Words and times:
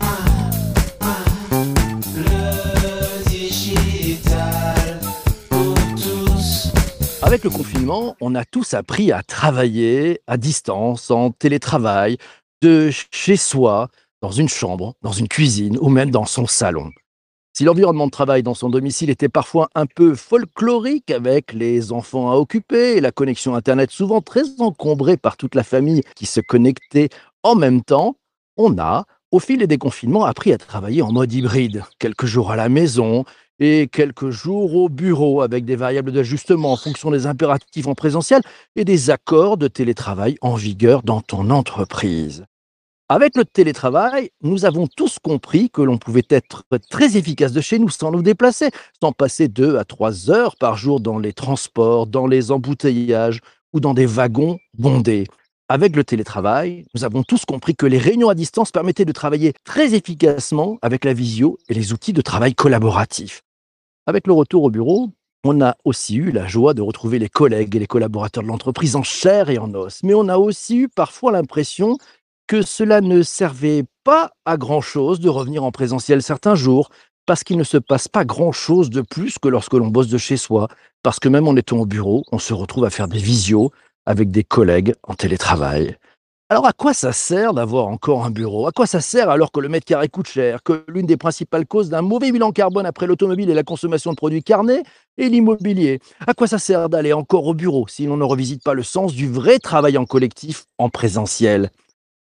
Ah, 0.00 0.16
ah. 1.00 1.24
Avec 7.22 7.44
le 7.44 7.50
confinement, 7.50 8.16
on 8.20 8.34
a 8.34 8.44
tous 8.44 8.74
appris 8.74 9.12
à 9.12 9.22
travailler 9.22 10.20
à 10.26 10.36
distance, 10.36 11.10
en 11.10 11.30
télétravail, 11.30 12.18
de 12.60 12.90
chez 13.10 13.36
soi, 13.36 13.88
dans 14.20 14.32
une 14.32 14.48
chambre, 14.48 14.94
dans 15.02 15.12
une 15.12 15.28
cuisine 15.28 15.78
ou 15.80 15.88
même 15.88 16.10
dans 16.10 16.26
son 16.26 16.46
salon. 16.46 16.90
Si 17.60 17.64
l'environnement 17.64 18.06
de 18.06 18.10
travail 18.10 18.42
dans 18.42 18.54
son 18.54 18.70
domicile 18.70 19.10
était 19.10 19.28
parfois 19.28 19.68
un 19.74 19.84
peu 19.84 20.14
folklorique 20.14 21.10
avec 21.10 21.52
les 21.52 21.92
enfants 21.92 22.32
à 22.32 22.36
occuper 22.36 22.96
et 22.96 23.02
la 23.02 23.12
connexion 23.12 23.54
Internet 23.54 23.90
souvent 23.90 24.22
très 24.22 24.44
encombrée 24.60 25.18
par 25.18 25.36
toute 25.36 25.54
la 25.54 25.62
famille 25.62 26.00
qui 26.16 26.24
se 26.24 26.40
connectait 26.40 27.10
en 27.42 27.56
même 27.56 27.82
temps, 27.82 28.16
on 28.56 28.78
a, 28.78 29.04
au 29.30 29.40
fil 29.40 29.58
des 29.58 29.66
déconfinements, 29.66 30.24
appris 30.24 30.54
à 30.54 30.56
travailler 30.56 31.02
en 31.02 31.12
mode 31.12 31.34
hybride, 31.34 31.84
quelques 31.98 32.24
jours 32.24 32.50
à 32.50 32.56
la 32.56 32.70
maison 32.70 33.26
et 33.58 33.88
quelques 33.92 34.30
jours 34.30 34.74
au 34.74 34.88
bureau 34.88 35.42
avec 35.42 35.66
des 35.66 35.76
variables 35.76 36.12
d'ajustement 36.12 36.72
en 36.72 36.76
fonction 36.78 37.10
des 37.10 37.26
impératifs 37.26 37.86
en 37.86 37.94
présentiel 37.94 38.40
et 38.74 38.86
des 38.86 39.10
accords 39.10 39.58
de 39.58 39.68
télétravail 39.68 40.36
en 40.40 40.54
vigueur 40.54 41.02
dans 41.02 41.20
ton 41.20 41.50
entreprise. 41.50 42.46
Avec 43.12 43.36
le 43.36 43.44
télétravail, 43.44 44.30
nous 44.40 44.66
avons 44.66 44.86
tous 44.86 45.18
compris 45.18 45.68
que 45.68 45.82
l'on 45.82 45.98
pouvait 45.98 46.28
être 46.28 46.62
très 46.88 47.16
efficace 47.16 47.50
de 47.50 47.60
chez 47.60 47.80
nous 47.80 47.88
sans 47.88 48.12
nous 48.12 48.22
déplacer, 48.22 48.70
sans 49.02 49.10
passer 49.10 49.48
deux 49.48 49.78
à 49.78 49.84
trois 49.84 50.30
heures 50.30 50.54
par 50.54 50.76
jour 50.76 51.00
dans 51.00 51.18
les 51.18 51.32
transports, 51.32 52.06
dans 52.06 52.28
les 52.28 52.52
embouteillages 52.52 53.40
ou 53.72 53.80
dans 53.80 53.94
des 53.94 54.06
wagons 54.06 54.60
bondés. 54.78 55.26
Avec 55.68 55.96
le 55.96 56.04
télétravail, 56.04 56.84
nous 56.94 57.02
avons 57.02 57.24
tous 57.24 57.44
compris 57.44 57.74
que 57.74 57.84
les 57.84 57.98
réunions 57.98 58.28
à 58.28 58.36
distance 58.36 58.70
permettaient 58.70 59.04
de 59.04 59.10
travailler 59.10 59.54
très 59.64 59.94
efficacement 59.94 60.78
avec 60.80 61.04
la 61.04 61.12
visio 61.12 61.58
et 61.68 61.74
les 61.74 61.92
outils 61.92 62.12
de 62.12 62.22
travail 62.22 62.54
collaboratif. 62.54 63.42
Avec 64.06 64.28
le 64.28 64.34
retour 64.34 64.62
au 64.62 64.70
bureau, 64.70 65.10
on 65.42 65.60
a 65.62 65.74
aussi 65.84 66.16
eu 66.16 66.30
la 66.30 66.46
joie 66.46 66.74
de 66.74 66.82
retrouver 66.82 67.18
les 67.18 67.28
collègues 67.28 67.74
et 67.74 67.78
les 67.80 67.86
collaborateurs 67.86 68.44
de 68.44 68.48
l'entreprise 68.48 68.94
en 68.94 69.02
chair 69.02 69.50
et 69.50 69.58
en 69.58 69.74
os. 69.74 70.02
Mais 70.04 70.14
on 70.14 70.28
a 70.28 70.36
aussi 70.36 70.76
eu 70.76 70.88
parfois 70.88 71.32
l'impression 71.32 71.96
que 72.50 72.62
cela 72.62 73.00
ne 73.00 73.22
servait 73.22 73.84
pas 74.02 74.32
à 74.44 74.56
grand-chose 74.56 75.20
de 75.20 75.28
revenir 75.28 75.62
en 75.62 75.70
présentiel 75.70 76.20
certains 76.20 76.56
jours, 76.56 76.90
parce 77.24 77.44
qu'il 77.44 77.56
ne 77.56 77.62
se 77.62 77.76
passe 77.76 78.08
pas 78.08 78.24
grand-chose 78.24 78.90
de 78.90 79.02
plus 79.02 79.38
que 79.38 79.46
lorsque 79.46 79.74
l'on 79.74 79.86
bosse 79.86 80.08
de 80.08 80.18
chez 80.18 80.36
soi, 80.36 80.66
parce 81.04 81.20
que 81.20 81.28
même 81.28 81.46
en 81.46 81.54
étant 81.54 81.76
au 81.76 81.86
bureau, 81.86 82.24
on 82.32 82.40
se 82.40 82.52
retrouve 82.52 82.84
à 82.86 82.90
faire 82.90 83.06
des 83.06 83.20
visios 83.20 83.70
avec 84.04 84.32
des 84.32 84.42
collègues 84.42 84.94
en 85.04 85.14
télétravail. 85.14 85.96
Alors 86.48 86.66
à 86.66 86.72
quoi 86.72 86.92
ça 86.92 87.12
sert 87.12 87.54
d'avoir 87.54 87.86
encore 87.86 88.24
un 88.24 88.32
bureau? 88.32 88.66
À 88.66 88.72
quoi 88.72 88.88
ça 88.88 89.00
sert 89.00 89.30
alors 89.30 89.52
que 89.52 89.60
le 89.60 89.68
mètre 89.68 89.86
carré 89.86 90.08
coûte 90.08 90.26
cher, 90.26 90.64
que 90.64 90.84
l'une 90.88 91.06
des 91.06 91.16
principales 91.16 91.68
causes 91.68 91.88
d'un 91.88 92.02
mauvais 92.02 92.32
bilan 92.32 92.50
carbone 92.50 92.84
après 92.84 93.06
l'automobile 93.06 93.48
est 93.48 93.54
la 93.54 93.62
consommation 93.62 94.10
de 94.10 94.16
produits 94.16 94.42
carnés 94.42 94.82
et 95.18 95.28
l'immobilier? 95.28 96.00
À 96.26 96.34
quoi 96.34 96.48
ça 96.48 96.58
sert 96.58 96.88
d'aller 96.88 97.12
encore 97.12 97.46
au 97.46 97.54
bureau 97.54 97.86
si 97.86 98.06
l'on 98.06 98.16
ne 98.16 98.24
revisite 98.24 98.64
pas 98.64 98.74
le 98.74 98.82
sens 98.82 99.14
du 99.14 99.30
vrai 99.30 99.60
travail 99.60 99.96
en 99.96 100.04
collectif 100.04 100.64
en 100.78 100.88
présentiel? 100.88 101.70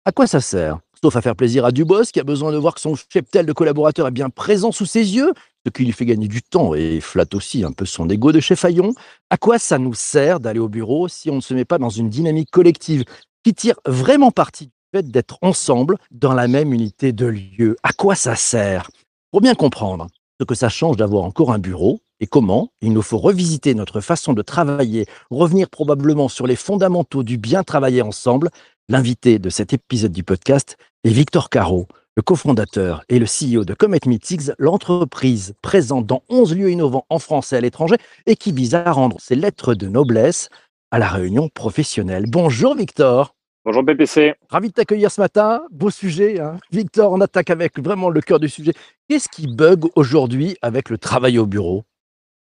À 0.09 0.12
quoi 0.12 0.27
ça 0.27 0.41
sert? 0.41 0.78
Sauf 1.03 1.17
à 1.17 1.20
faire 1.20 1.37
plaisir 1.37 1.67
à 1.67 1.70
Dubos 1.70 2.05
qui 2.11 2.19
a 2.19 2.25
besoin 2.25 2.51
de 2.51 2.56
voir 2.56 2.75
que 2.75 2.81
son 2.81 2.95
cheptel 2.97 3.45
de 3.45 3.53
collaborateurs 3.53 4.06
est 4.06 4.11
bien 4.11 4.31
présent 4.31 4.73
sous 4.73 4.87
ses 4.87 5.15
yeux, 5.15 5.34
ce 5.67 5.70
qui 5.70 5.84
lui 5.84 5.92
fait 5.92 6.06
gagner 6.06 6.28
du 6.28 6.41
temps 6.41 6.75
et 6.75 7.00
flatte 7.00 7.34
aussi 7.34 7.62
un 7.62 7.73
peu 7.73 7.84
son 7.84 8.09
ego 8.09 8.33
de 8.33 8.41
chef 8.41 8.61
Fayon. 8.61 8.95
À 9.28 9.37
quoi 9.37 9.59
ça 9.59 9.77
nous 9.77 9.92
sert 9.92 10.41
d'aller 10.41 10.61
au 10.61 10.69
bureau 10.70 11.09
si 11.09 11.28
on 11.28 11.37
ne 11.37 11.41
se 11.42 11.53
met 11.53 11.67
pas 11.67 11.77
dans 11.77 11.91
une 11.91 12.09
dynamique 12.09 12.50
collective 12.50 13.05
qui 13.45 13.53
tire 13.53 13.75
vraiment 13.84 14.31
parti 14.31 14.69
du 14.69 14.73
fait 14.95 15.06
d'être 15.06 15.37
ensemble 15.42 15.98
dans 16.11 16.33
la 16.33 16.48
même 16.48 16.72
unité 16.72 17.12
de 17.12 17.27
lieu? 17.27 17.77
À 17.83 17.93
quoi 17.93 18.15
ça 18.15 18.34
sert? 18.34 18.91
Pour 19.31 19.43
bien 19.43 19.55
comprendre 19.55 20.06
ce 20.41 20.47
que 20.47 20.54
ça 20.54 20.71
change 20.71 20.97
d'avoir 20.97 21.25
encore 21.25 21.53
un 21.53 21.59
bureau 21.59 22.00
et 22.21 22.27
comment 22.27 22.71
il 22.81 22.94
nous 22.94 23.03
faut 23.03 23.19
revisiter 23.19 23.75
notre 23.75 24.00
façon 24.00 24.33
de 24.33 24.41
travailler, 24.41 25.04
revenir 25.31 25.69
probablement 25.69 26.28
sur 26.28 26.47
les 26.47 26.56
fondamentaux 26.56 27.22
du 27.22 27.37
bien 27.37 27.62
travailler 27.62 28.00
ensemble, 28.00 28.49
L'invité 28.91 29.38
de 29.38 29.50
cet 29.50 29.75
épisode 29.75 30.12
du 30.12 30.25
podcast 30.25 30.78
est 31.04 31.10
Victor 31.10 31.50
Caro, 31.50 31.88
le 32.16 32.22
cofondateur 32.22 33.04
et 33.10 33.19
le 33.19 33.26
CEO 33.26 33.66
de 33.66 33.75
Comet 33.75 34.00
Meetings, 34.06 34.53
l'entreprise 34.59 35.54
présente 35.60 36.06
dans 36.06 36.22
11 36.31 36.56
lieux 36.56 36.71
innovants 36.71 37.04
en 37.10 37.19
France 37.19 37.53
et 37.53 37.56
à 37.56 37.60
l'étranger 37.60 37.97
et 38.25 38.34
qui 38.34 38.50
vise 38.50 38.75
à 38.75 38.91
rendre 38.91 39.21
ses 39.21 39.34
lettres 39.34 39.75
de 39.75 39.88
noblesse 39.88 40.48
à 40.91 40.98
la 40.98 41.06
réunion 41.06 41.50
professionnelle. 41.50 42.25
Bonjour 42.28 42.75
Victor. 42.75 43.34
Bonjour 43.66 43.84
PPC. 43.84 44.37
Ravi 44.48 44.69
de 44.69 44.72
t'accueillir 44.72 45.10
ce 45.10 45.21
matin. 45.21 45.60
Beau 45.71 45.91
sujet. 45.91 46.41
Hein. 46.41 46.56
Victor, 46.72 47.12
on 47.12 47.21
attaque 47.21 47.50
avec 47.50 47.78
vraiment 47.78 48.09
le 48.09 48.22
cœur 48.22 48.41
du 48.41 48.48
sujet. 48.48 48.72
Qu'est-ce 49.06 49.28
qui 49.28 49.54
bug 49.54 49.84
aujourd'hui 49.97 50.56
avec 50.62 50.88
le 50.88 50.97
travail 50.97 51.38
au 51.38 51.44
bureau? 51.44 51.84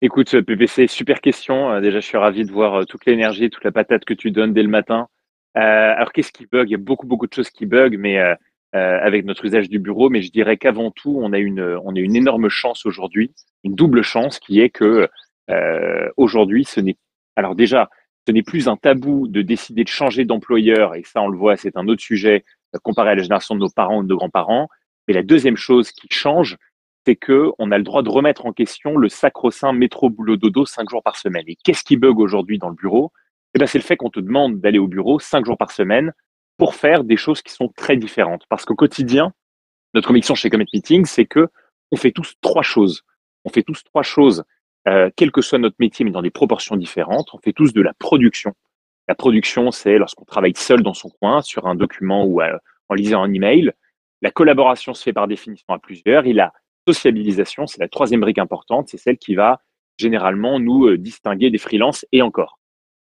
Écoute, 0.01 0.39
PPC, 0.39 0.87
super 0.87 1.19
question. 1.19 1.71
Euh, 1.71 1.81
Déjà, 1.81 1.99
je 1.99 2.05
suis 2.05 2.17
ravi 2.17 2.45
de 2.45 2.53
voir 2.53 2.75
euh, 2.75 2.83
toute 2.85 3.05
l'énergie, 3.05 3.49
toute 3.49 3.65
la 3.65 3.73
patate 3.73 4.05
que 4.05 4.13
tu 4.13 4.31
donnes 4.31 4.53
dès 4.53 4.63
le 4.63 4.69
matin. 4.69 5.09
Euh, 5.55 5.93
alors, 5.95 6.11
qu'est-ce 6.11 6.31
qui 6.31 6.45
bug? 6.45 6.69
Il 6.69 6.71
y 6.71 6.75
a 6.75 6.79
beaucoup, 6.79 7.07
beaucoup 7.07 7.27
de 7.27 7.33
choses 7.33 7.49
qui 7.49 7.65
bug, 7.65 7.97
mais 7.97 8.19
euh, 8.19 8.35
euh, 8.75 8.99
avec 9.01 9.25
notre 9.25 9.45
usage 9.45 9.69
du 9.69 9.79
bureau. 9.79 10.09
Mais 10.09 10.21
je 10.21 10.31
dirais 10.31 10.57
qu'avant 10.57 10.91
tout, 10.91 11.19
on 11.21 11.33
a 11.33 11.39
une, 11.39 11.79
énorme 12.15 12.49
chance 12.49 12.85
aujourd'hui, 12.85 13.33
une 13.63 13.75
double 13.75 14.01
chance 14.03 14.39
qui 14.39 14.59
est 14.59 14.69
que 14.69 15.07
aujourd'hui, 16.17 16.65
ce 16.65 16.81
n'est, 16.81 16.97
alors 17.37 17.55
déjà, 17.55 17.89
ce 18.27 18.33
n'est 18.33 18.43
plus 18.43 18.67
un 18.67 18.75
tabou 18.75 19.29
de 19.29 19.41
décider 19.41 19.85
de 19.85 19.89
changer 19.89 20.25
d'employeur, 20.25 20.95
et 20.95 21.03
ça, 21.03 21.21
on 21.21 21.29
le 21.29 21.37
voit, 21.37 21.55
c'est 21.55 21.77
un 21.77 21.87
autre 21.87 22.01
sujet 22.01 22.43
comparé 22.83 23.11
à 23.11 23.15
la 23.15 23.23
génération 23.23 23.55
de 23.55 23.61
nos 23.61 23.69
parents 23.69 23.99
ou 23.99 24.03
de 24.03 24.09
nos 24.09 24.17
grands-parents. 24.17 24.67
Mais 25.07 25.13
la 25.13 25.23
deuxième 25.23 25.55
chose 25.55 25.91
qui 25.91 26.07
change, 26.11 26.57
c'est 27.05 27.15
que 27.15 27.51
on 27.57 27.71
a 27.71 27.77
le 27.77 27.85
droit 27.85 28.03
de 28.03 28.09
remettre 28.09 28.45
en 28.45 28.51
question 28.51 28.97
le 28.97 29.07
sacro-saint 29.07 29.71
métro 29.71 30.09
boulot 30.09 30.35
dodo 30.35 30.65
cinq 30.65 30.89
jours 30.89 31.01
par 31.01 31.15
semaine. 31.15 31.45
Et 31.47 31.55
qu'est-ce 31.63 31.85
qui 31.85 31.95
bug 31.95 32.19
aujourd'hui 32.19 32.57
dans 32.57 32.67
le 32.67 32.75
bureau? 32.75 33.13
Eh 33.55 33.59
ben, 33.59 33.67
c'est 33.67 33.77
le 33.77 33.83
fait 33.83 33.97
qu'on 33.97 34.09
te 34.09 34.19
demande 34.19 34.59
d'aller 34.59 34.79
au 34.79 34.87
bureau 34.87 35.19
cinq 35.19 35.45
jours 35.45 35.57
par 35.57 35.71
semaine 35.71 36.13
pour 36.57 36.75
faire 36.75 37.03
des 37.03 37.17
choses 37.17 37.41
qui 37.41 37.53
sont 37.53 37.69
très 37.75 37.97
différentes. 37.97 38.43
Parce 38.49 38.65
qu'au 38.65 38.75
quotidien, 38.75 39.33
notre 39.93 40.07
conviction 40.07 40.35
chez 40.35 40.49
Comet 40.49 40.65
Meeting, 40.73 41.05
c'est 41.05 41.25
que 41.25 41.47
on 41.91 41.95
fait 41.95 42.11
tous 42.11 42.33
trois 42.41 42.63
choses. 42.63 43.03
On 43.45 43.49
fait 43.49 43.63
tous 43.63 43.83
trois 43.83 44.03
choses, 44.03 44.43
euh, 44.87 45.09
quel 45.15 45.31
que 45.31 45.41
soit 45.41 45.59
notre 45.59 45.77
métier, 45.79 46.03
mais 46.03 46.11
dans 46.11 46.21
des 46.21 46.31
proportions 46.31 46.75
différentes. 46.75 47.29
On 47.33 47.39
fait 47.39 47.53
tous 47.53 47.73
de 47.73 47.81
la 47.81 47.93
production. 47.93 48.53
La 49.07 49.15
production, 49.15 49.71
c'est 49.71 49.97
lorsqu'on 49.97 50.25
travaille 50.25 50.53
seul 50.55 50.83
dans 50.83 50.93
son 50.93 51.09
coin, 51.09 51.41
sur 51.41 51.67
un 51.67 51.75
document 51.75 52.25
ou 52.25 52.41
euh, 52.41 52.57
en 52.89 52.95
lisant 52.95 53.23
un 53.23 53.33
email. 53.33 53.71
La 54.21 54.31
collaboration 54.31 54.93
se 54.93 55.03
fait 55.03 55.13
par 55.13 55.27
définition 55.27 55.73
à 55.73 55.79
plusieurs. 55.79 56.25
Et 56.25 56.33
la 56.33 56.51
sociabilisation, 56.87 57.67
c'est 57.67 57.79
la 57.79 57.87
troisième 57.87 58.21
brique 58.21 58.39
importante. 58.39 58.89
C'est 58.89 58.97
celle 58.97 59.17
qui 59.17 59.35
va 59.35 59.61
généralement 59.97 60.59
nous 60.59 60.87
euh, 60.87 60.97
distinguer 60.97 61.49
des 61.49 61.57
freelances 61.57 62.05
et 62.11 62.21
encore. 62.21 62.59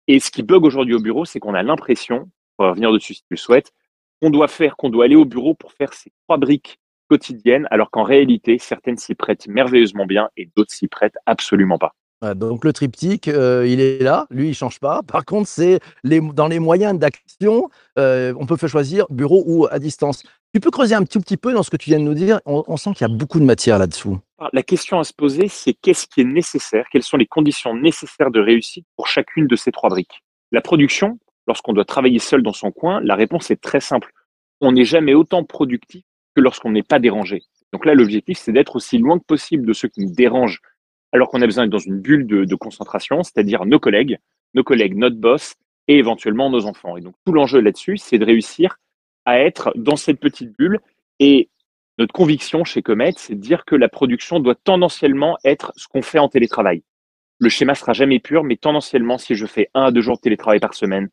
Et 0.08 0.20
ce 0.20 0.30
qui 0.30 0.42
bug 0.42 0.64
aujourd'hui 0.64 0.94
au 0.94 1.00
bureau, 1.00 1.24
c'est 1.24 1.40
qu'on 1.40 1.54
a 1.54 1.62
l'impression, 1.62 2.28
pour 2.56 2.66
revenir 2.66 2.92
dessus 2.92 3.14
si 3.14 3.20
tu 3.22 3.28
le 3.30 3.36
souhaites, 3.36 3.72
qu'on 4.20 4.30
doit 4.30 4.48
faire, 4.48 4.76
qu'on 4.76 4.90
doit 4.90 5.04
aller 5.04 5.16
au 5.16 5.24
bureau 5.24 5.54
pour 5.54 5.72
faire 5.72 5.92
ces 5.92 6.12
trois 6.26 6.38
briques 6.38 6.78
quotidiennes, 7.08 7.68
alors 7.70 7.90
qu'en 7.90 8.04
réalité, 8.04 8.58
certaines 8.58 8.96
s'y 8.96 9.14
prêtent 9.14 9.46
merveilleusement 9.46 10.06
bien 10.06 10.30
et 10.36 10.48
d'autres 10.56 10.72
s'y 10.72 10.88
prêtent 10.88 11.18
absolument 11.26 11.78
pas. 11.78 11.94
Donc 12.36 12.64
le 12.64 12.72
triptyque, 12.72 13.26
euh, 13.26 13.66
il 13.66 13.80
est 13.80 14.00
là, 14.00 14.26
lui, 14.30 14.50
il 14.50 14.54
change 14.54 14.78
pas. 14.78 15.02
Par 15.02 15.24
contre, 15.24 15.48
c'est 15.48 15.80
dans 16.04 16.46
les 16.46 16.60
moyens 16.60 16.96
d'action, 16.96 17.69
euh, 17.98 18.32
on 18.38 18.46
peut 18.46 18.56
faire 18.56 18.69
choisir 18.69 19.06
bureau 19.10 19.42
ou 19.44 19.66
à 19.69 19.80
distance. 19.80 20.22
Tu 20.54 20.60
peux 20.60 20.70
creuser 20.70 20.94
un 20.94 21.04
tout 21.04 21.20
petit 21.20 21.38
peu 21.38 21.54
dans 21.54 21.62
ce 21.62 21.70
que 21.70 21.78
tu 21.78 21.88
viens 21.88 21.98
de 21.98 22.04
nous 22.04 22.14
dire. 22.14 22.40
On, 22.44 22.62
on 22.66 22.76
sent 22.76 22.92
qu'il 22.92 23.08
y 23.08 23.10
a 23.10 23.14
beaucoup 23.14 23.40
de 23.40 23.44
matière 23.44 23.78
là-dessous. 23.78 24.18
La 24.52 24.62
question 24.62 24.98
à 24.98 25.04
se 25.04 25.14
poser, 25.14 25.48
c'est 25.48 25.72
qu'est-ce 25.72 26.06
qui 26.06 26.20
est 26.20 26.24
nécessaire? 26.24 26.86
Quelles 26.92 27.02
sont 27.02 27.16
les 27.16 27.26
conditions 27.26 27.74
nécessaires 27.74 28.30
de 28.30 28.40
réussite 28.40 28.86
pour 28.96 29.06
chacune 29.06 29.46
de 29.46 29.56
ces 29.56 29.72
trois 29.72 29.88
briques? 29.88 30.22
La 30.50 30.60
production, 30.60 31.18
lorsqu'on 31.46 31.72
doit 31.72 31.86
travailler 31.86 32.18
seul 32.18 32.43
dans 32.43 32.52
son 32.52 32.70
coin, 32.70 33.00
la 33.00 33.14
réponse 33.14 33.50
est 33.50 33.62
très 33.62 33.81
simple. 33.81 34.12
On 34.60 34.72
n'est 34.72 34.84
jamais 34.84 35.14
autant 35.14 35.43
productif 35.43 36.02
que 36.34 36.43
lorsqu'on 36.43 36.70
n'est 36.70 36.82
pas 36.82 36.98
dérangé. 36.98 37.43
Donc 37.72 37.87
là, 37.87 37.94
l'objectif, 37.94 38.38
c'est 38.38 38.52
d'être 38.52 38.76
aussi 38.76 38.98
loin 38.98 39.19
que 39.19 39.25
possible 39.25 39.66
de 39.66 39.72
ceux 39.72 39.88
qui 39.88 40.05
nous 40.05 40.12
dérangent 40.12 40.60
alors 41.12 41.28
qu'on 41.28 41.43
a 41.43 41.46
besoin 41.46 41.64
d'être 41.64 41.72
dans 41.72 41.78
une 41.78 42.00
bulle 42.00 42.26
de, 42.26 42.55
concentration, 42.55 43.22
c'est-à-dire 43.22 43.64
nos 43.66 43.78
collègues, 43.78 44.19
nos 44.55 44.64
collègues, 44.64 44.96
notre 44.96 45.16
boss 45.16 45.55
et 45.88 45.98
éventuellement 45.98 46.50
nos 46.50 46.66
enfants. 46.66 46.96
Et 46.96 47.00
donc 47.00 47.14
tout 47.26 47.32
l'enjeu 47.32 47.60
là-dessus, 47.60 47.98
c'est 47.98 48.19
de 48.19 48.25
réussir 48.25 48.78
à 49.24 49.40
être 49.40 49.72
dans 49.76 49.96
cette 49.96 50.20
petite 50.20 50.56
bulle. 50.56 50.80
Et 51.19 51.48
notre 51.98 52.12
conviction 52.12 52.64
chez 52.64 52.82
Comet, 52.82 53.12
c'est 53.16 53.34
de 53.34 53.40
dire 53.40 53.64
que 53.64 53.76
la 53.76 53.88
production 53.88 54.40
doit 54.40 54.54
tendanciellement 54.54 55.38
être 55.44 55.72
ce 55.76 55.86
qu'on 55.88 56.02
fait 56.02 56.19
en 56.19 56.28
télétravail. 56.28 56.82
Le 57.38 57.48
schéma 57.48 57.74
sera 57.74 57.92
jamais 57.92 58.19
pur, 58.19 58.44
mais 58.44 58.56
tendanciellement, 58.56 59.19
si 59.19 59.34
je 59.34 59.46
fais 59.46 59.69
un 59.74 59.84
à 59.84 59.90
deux 59.90 60.00
jours 60.00 60.16
de 60.16 60.22
télétravail 60.22 60.60
par 60.60 60.74
semaine, 60.74 61.08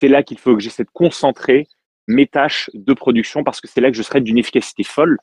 c'est 0.00 0.08
là 0.08 0.22
qu'il 0.22 0.38
faut 0.38 0.54
que 0.54 0.62
j'essaie 0.62 0.84
de 0.84 0.90
concentrer 0.92 1.68
mes 2.06 2.26
tâches 2.26 2.70
de 2.74 2.92
production 2.92 3.44
parce 3.44 3.60
que 3.60 3.68
c'est 3.68 3.80
là 3.80 3.90
que 3.90 3.96
je 3.96 4.02
serai 4.02 4.20
d'une 4.20 4.38
efficacité 4.38 4.82
folle 4.82 5.18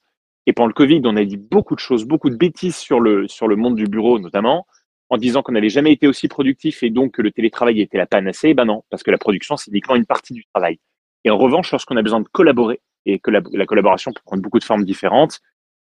et 0.47 0.53
pendant 0.53 0.67
le 0.67 0.73
Covid, 0.73 1.01
on 1.05 1.15
a 1.15 1.23
dit 1.23 1.37
beaucoup 1.37 1.75
de 1.75 1.79
choses, 1.79 2.05
beaucoup 2.05 2.29
de 2.29 2.35
bêtises 2.35 2.75
sur 2.75 2.99
le, 2.99 3.27
sur 3.27 3.47
le 3.47 3.55
monde 3.55 3.75
du 3.75 3.85
bureau 3.85 4.19
notamment. 4.19 4.65
en 5.09 5.17
disant 5.17 5.43
qu'on 5.43 5.51
n'avait 5.51 5.69
jamais 5.69 5.91
été 5.91 6.07
aussi 6.07 6.27
productif 6.29 6.83
et 6.83 6.89
donc 6.89 7.15
que 7.15 7.21
le 7.21 7.31
télétravail 7.31 7.81
était 7.81 7.97
la 7.97 8.07
panacée. 8.07 8.53
Ben 8.53 8.65
non, 8.65 8.83
parce 8.89 9.03
que 9.03 9.11
la 9.11 9.17
production, 9.17 9.57
c'est 9.57 9.69
uniquement 9.69 9.95
une 9.95 10.05
partie 10.05 10.33
du 10.33 10.45
travail. 10.53 10.79
Et 11.23 11.29
en 11.29 11.37
revanche, 11.37 11.71
lorsqu'on 11.71 11.97
a 11.97 12.01
besoin 12.01 12.21
de 12.21 12.27
collaborer, 12.27 12.81
et 13.05 13.19
que 13.19 13.31
la, 13.31 13.41
la 13.53 13.65
collaboration 13.65 14.11
peut 14.11 14.21
prendre 14.23 14.41
beaucoup 14.41 14.59
de 14.59 14.63
formes 14.63 14.85
différentes, 14.85 15.41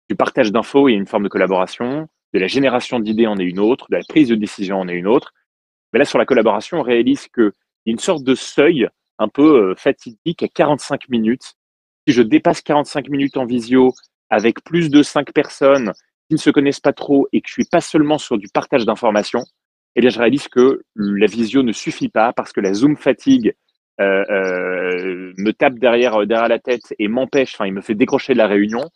du 0.09 0.15
partage 0.15 0.51
d'infos, 0.51 0.87
a 0.87 0.91
une 0.91 1.07
forme 1.07 1.23
de 1.23 1.29
collaboration, 1.29 2.07
de 2.33 2.39
la 2.39 2.47
génération 2.47 2.99
d'idées 2.99 3.27
en 3.27 3.37
est 3.37 3.43
une 3.43 3.59
autre, 3.59 3.87
de 3.89 3.97
la 3.97 4.03
prise 4.07 4.29
de 4.29 4.35
décision 4.35 4.79
en 4.79 4.87
est 4.87 4.93
une 4.93 5.07
autre. 5.07 5.33
Mais 5.91 5.99
là, 5.99 6.05
sur 6.05 6.17
la 6.17 6.25
collaboration, 6.25 6.79
on 6.79 6.83
réalise 6.83 7.27
qu'il 7.27 7.51
y 7.85 7.89
a 7.89 7.91
une 7.91 7.99
sorte 7.99 8.23
de 8.23 8.35
seuil 8.35 8.87
un 9.19 9.27
peu 9.27 9.71
euh, 9.71 9.75
fatidique 9.75 10.43
à 10.43 10.47
45 10.47 11.09
minutes. 11.09 11.55
Si 12.07 12.13
je 12.13 12.21
dépasse 12.21 12.61
45 12.61 13.09
minutes 13.09 13.37
en 13.37 13.45
visio 13.45 13.93
avec 14.29 14.63
plus 14.63 14.89
de 14.89 15.01
5 15.01 15.31
personnes 15.33 15.93
qui 16.27 16.35
ne 16.35 16.39
se 16.39 16.49
connaissent 16.49 16.79
pas 16.79 16.93
trop 16.93 17.27
et 17.31 17.41
que 17.41 17.47
je 17.47 17.53
suis 17.53 17.65
pas 17.65 17.81
seulement 17.81 18.17
sur 18.17 18.37
du 18.37 18.47
partage 18.49 18.85
d'informations, 18.85 19.43
eh 19.95 20.01
bien, 20.01 20.09
je 20.09 20.19
réalise 20.19 20.47
que 20.47 20.83
la 20.95 21.25
visio 21.25 21.63
ne 21.63 21.71
suffit 21.71 22.09
pas 22.09 22.33
parce 22.33 22.51
que 22.53 22.61
la 22.61 22.73
Zoom 22.73 22.97
fatigue 22.97 23.55
euh, 23.99 24.23
euh, 24.29 25.33
me 25.37 25.51
tape 25.51 25.79
derrière, 25.79 26.25
derrière 26.25 26.47
la 26.47 26.59
tête 26.59 26.93
et 26.99 27.07
m'empêche, 27.07 27.55
enfin, 27.55 27.65
il 27.65 27.73
me 27.73 27.81
fait 27.81 27.95
décrocher 27.95 28.33
de 28.33 28.37
la 28.37 28.47
réunion. 28.47 28.89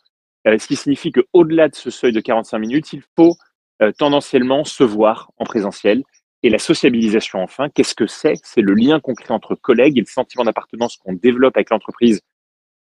Euh, 0.46 0.58
ce 0.58 0.66
qui 0.66 0.76
signifie 0.76 1.12
qu'au-delà 1.12 1.68
de 1.68 1.74
ce 1.74 1.90
seuil 1.90 2.12
de 2.12 2.20
45 2.20 2.58
minutes, 2.58 2.92
il 2.92 3.02
faut 3.16 3.36
euh, 3.82 3.92
tendanciellement 3.92 4.64
se 4.64 4.84
voir 4.84 5.30
en 5.38 5.44
présentiel. 5.44 6.02
Et 6.42 6.50
la 6.50 6.58
sociabilisation, 6.58 7.40
enfin, 7.40 7.68
qu'est-ce 7.68 7.94
que 7.94 8.06
c'est? 8.06 8.34
C'est 8.42 8.62
le 8.62 8.74
lien 8.74 8.98
concret 8.98 9.32
entre 9.32 9.54
collègues 9.54 9.98
et 9.98 10.00
le 10.00 10.06
sentiment 10.06 10.44
d'appartenance 10.44 10.96
qu'on 10.96 11.12
développe 11.12 11.56
avec 11.56 11.70
l'entreprise 11.70 12.20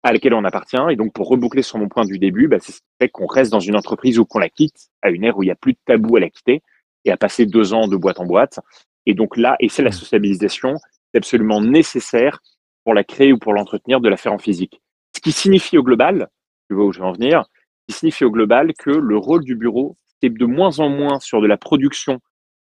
à 0.05 0.13
laquelle 0.13 0.35
on 0.35 0.45
appartient. 0.45 0.77
Et 0.91 0.97
donc, 0.97 1.13
pour 1.13 1.29
reboucler 1.29 1.63
sur 1.63 1.79
mon 1.79 1.89
point 1.89 2.05
du 2.05 2.19
début, 2.19 2.47
bah, 2.47 2.59
c'est 2.61 2.73
ce 2.73 2.79
qui 2.79 2.87
fait 3.01 3.09
qu'on 3.09 3.27
reste 3.27 3.51
dans 3.51 3.59
une 3.59 3.75
entreprise 3.75 4.19
ou 4.21 4.25
qu'on 4.25 4.39
la 4.39 4.49
quitte 4.49 4.91
à 5.03 5.11
une 5.11 5.25
ère 5.25 5.37
où 5.37 5.43
il 5.43 5.47
n'y 5.47 5.53
a 5.53 5.57
plus 5.57 5.73
de 5.73 5.79
tabou 5.85 6.17
à 6.17 6.21
la 6.21 6.31
quitter 6.31 6.63
et 7.05 7.11
à 7.11 7.17
passer 7.17 7.47
deux 7.47 7.75
ans 7.75 7.89
de 7.89 7.97
boîte 7.97 8.21
en 8.21 8.27
boîte. 8.27 8.61
Et 9.07 9.15
donc 9.15 9.37
là, 9.37 9.57
et 9.59 9.69
c'est 9.69 9.83
la 9.83 9.91
sociabilisation, 9.93 10.77
c'est 11.13 11.19
absolument 11.19 11.61
nécessaire 11.61 12.41
pour 12.85 12.95
la 12.95 13.05
créer 13.05 13.33
ou 13.33 13.39
pour 13.39 13.53
l'entretenir 13.53 14.01
de 14.01 14.09
la 14.09 14.17
faire 14.17 14.33
en 14.33 14.39
physique. 14.39 14.81
Ce 15.15 15.21
qui 15.21 15.33
signifie 15.33 15.79
au 15.79 15.83
global, 15.83 16.29
tu 16.69 16.75
vois 16.75 16.87
où 16.87 16.93
je 16.93 17.01
veux 17.01 17.07
en 17.07 17.13
venir, 17.13 17.45
ce 17.89 17.95
qui 17.95 17.99
signifie 18.01 18.25
au 18.25 18.31
global 18.31 18.73
que 18.79 18.91
le 18.91 19.17
rôle 19.17 19.45
du 19.45 19.57
bureau, 19.57 19.97
c'est 20.23 20.31
de 20.31 20.47
moins 20.47 20.79
en 20.81 20.89
moins 20.89 21.21
sur 21.21 21.41
de 21.41 21.47
la 21.47 21.57
production, 21.57 22.21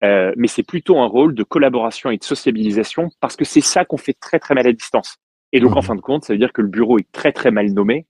euh, 0.04 0.32
mais 0.36 0.48
c'est 0.48 0.62
plutôt 0.62 0.98
un 0.98 1.06
rôle 1.06 1.34
de 1.34 1.42
collaboration 1.42 2.10
et 2.10 2.16
de 2.18 2.24
sociabilisation 2.24 3.10
parce 3.20 3.36
que 3.36 3.44
c'est 3.44 3.60
ça 3.60 3.84
qu'on 3.84 3.98
fait 3.98 4.14
très 4.18 4.38
très 4.38 4.54
mal 4.54 4.66
à 4.66 4.72
distance. 4.72 5.16
Et 5.52 5.60
donc, 5.60 5.76
en 5.76 5.80
Mhm. 5.80 5.82
fin 5.82 5.94
de 5.96 6.00
compte, 6.00 6.24
ça 6.24 6.32
veut 6.32 6.38
dire 6.38 6.52
que 6.52 6.62
le 6.62 6.68
bureau 6.68 6.98
est 6.98 7.10
très 7.12 7.32
très 7.32 7.50
mal 7.50 7.72
nommé 7.72 8.06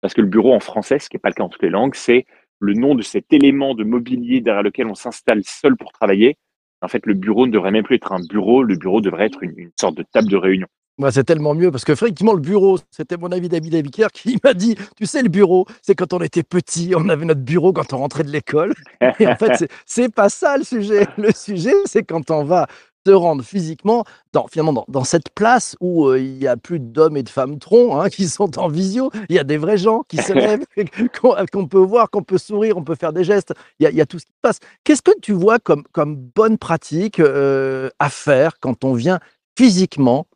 parce 0.00 0.14
que 0.14 0.20
le 0.20 0.28
bureau 0.28 0.54
en 0.54 0.60
français, 0.60 0.98
ce 0.98 1.08
qui 1.08 1.16
n'est 1.16 1.20
pas 1.20 1.28
le 1.30 1.34
cas 1.34 1.44
dans 1.44 1.48
toutes 1.48 1.62
les 1.62 1.70
langues, 1.70 1.94
c'est 1.94 2.26
le 2.60 2.74
nom 2.74 2.94
de 2.94 3.02
cet 3.02 3.32
élément 3.32 3.74
de 3.74 3.84
mobilier 3.84 4.40
derrière 4.40 4.62
lequel 4.62 4.86
on 4.86 4.94
s'installe 4.94 5.42
seul 5.44 5.76
pour 5.76 5.92
travailler. 5.92 6.38
En 6.82 6.88
fait, 6.88 7.06
le 7.06 7.14
bureau 7.14 7.46
ne 7.46 7.52
devrait 7.52 7.70
même 7.70 7.84
plus 7.84 7.96
être 7.96 8.12
un 8.12 8.20
bureau, 8.20 8.62
le 8.62 8.76
bureau 8.76 9.00
devrait 9.00 9.26
être 9.26 9.42
une, 9.42 9.54
une 9.56 9.70
sorte 9.80 9.96
de 9.96 10.04
table 10.12 10.28
de 10.28 10.36
réunion. 10.36 10.66
Ouais, 10.98 11.10
c'est 11.10 11.24
tellement 11.24 11.54
mieux 11.54 11.70
parce 11.70 11.84
que 11.84 11.92
effectivement 11.92 12.34
le 12.34 12.40
bureau, 12.40 12.78
c'était 12.90 13.16
mon 13.16 13.32
ami 13.32 13.48
David 13.48 13.74
Abiker 13.74 14.08
qui 14.12 14.38
m'a 14.44 14.52
dit, 14.52 14.76
tu 14.96 15.06
sais 15.06 15.22
le 15.22 15.30
bureau, 15.30 15.64
c'est 15.80 15.94
quand 15.94 16.12
on 16.12 16.20
était 16.20 16.42
petit, 16.42 16.92
on 16.94 17.08
avait 17.08 17.24
notre 17.24 17.40
bureau 17.40 17.72
quand 17.72 17.92
on 17.94 17.98
rentrait 17.98 18.24
de 18.24 18.30
l'école. 18.30 18.74
Et 19.18 19.26
en 19.26 19.36
fait, 19.36 19.70
c'est 19.86 20.14
pas 20.14 20.28
ça 20.28 20.58
le 20.58 20.64
sujet. 20.64 21.06
Le 21.16 21.32
sujet, 21.32 21.72
c'est 21.86 22.02
quand 22.02 22.30
on 22.30 22.44
va 22.44 22.66
se 23.06 23.12
rendre 23.12 23.44
physiquement 23.44 24.04
dans 24.32 24.46
finalement 24.48 24.72
dans, 24.72 24.84
dans 24.88 25.04
cette 25.04 25.30
place 25.30 25.76
où 25.80 26.06
euh, 26.08 26.20
il 26.20 26.42
y 26.42 26.48
a 26.48 26.56
plus 26.56 26.80
d'hommes 26.80 27.16
et 27.16 27.22
de 27.22 27.28
femmes 27.30 27.58
troncs 27.58 27.92
hein, 27.94 28.08
qui 28.10 28.28
sont 28.28 28.58
en 28.58 28.68
visio. 28.68 29.10
Il 29.28 29.36
y 29.36 29.38
a 29.38 29.44
des 29.44 29.58
vrais 29.58 29.78
gens 29.78 30.02
qui 30.08 30.18
se 30.20 30.32
lèvent, 30.34 30.64
qu'on 31.52 31.66
peut 31.68 31.78
voir, 31.78 32.10
qu'on 32.10 32.22
peut 32.22 32.38
sourire, 32.38 32.76
on 32.78 32.84
peut 32.84 32.96
faire 32.96 33.12
des 33.12 33.24
gestes. 33.24 33.54
Il 33.80 33.84
y 33.84 33.86
a, 33.86 33.90
il 33.90 33.96
y 33.96 34.00
a 34.02 34.06
tout 34.06 34.18
ce 34.18 34.26
qui 34.26 34.32
se 34.32 34.40
passe. 34.42 34.60
Qu'est-ce 34.84 35.02
que 35.02 35.18
tu 35.20 35.32
vois 35.32 35.58
comme 35.58 35.84
comme 35.92 36.16
bonne 36.16 36.58
pratique 36.58 37.20
euh, 37.20 37.90
à 37.98 38.10
faire 38.10 38.60
quand 38.60 38.84
on 38.84 38.94
vient 38.94 39.20
physiquement 39.58 40.26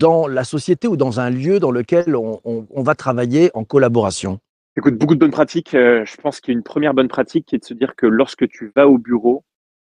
dans 0.00 0.28
la 0.28 0.44
société 0.44 0.88
ou 0.88 0.96
dans 0.96 1.20
un 1.20 1.30
lieu 1.30 1.60
dans 1.60 1.72
lequel 1.72 2.16
on, 2.16 2.40
on- 2.44 2.66
on 2.70 2.82
va 2.84 2.94
travailler 2.96 3.50
en 3.54 3.64
collaboration? 3.64 4.40
Écoute, 4.76 4.96
beaucoup 4.98 5.14
de 5.14 5.20
bonnes 5.20 5.30
pratiques. 5.32 5.74
Euh, 5.74 6.04
je 6.06 6.16
pense 6.16 6.40
qu'il 6.40 6.52
y 6.52 6.56
a 6.56 6.58
une 6.58 6.64
première 6.64 6.94
bonne 6.94 7.08
pratique 7.08 7.46
qui 7.46 7.56
est 7.56 7.58
de 7.58 7.64
se 7.64 7.74
dire 7.74 7.94
que 7.96 8.06
lorsque 8.06 8.48
tu 8.48 8.72
vas 8.74 8.88
au 8.88 8.98
bureau, 8.98 9.44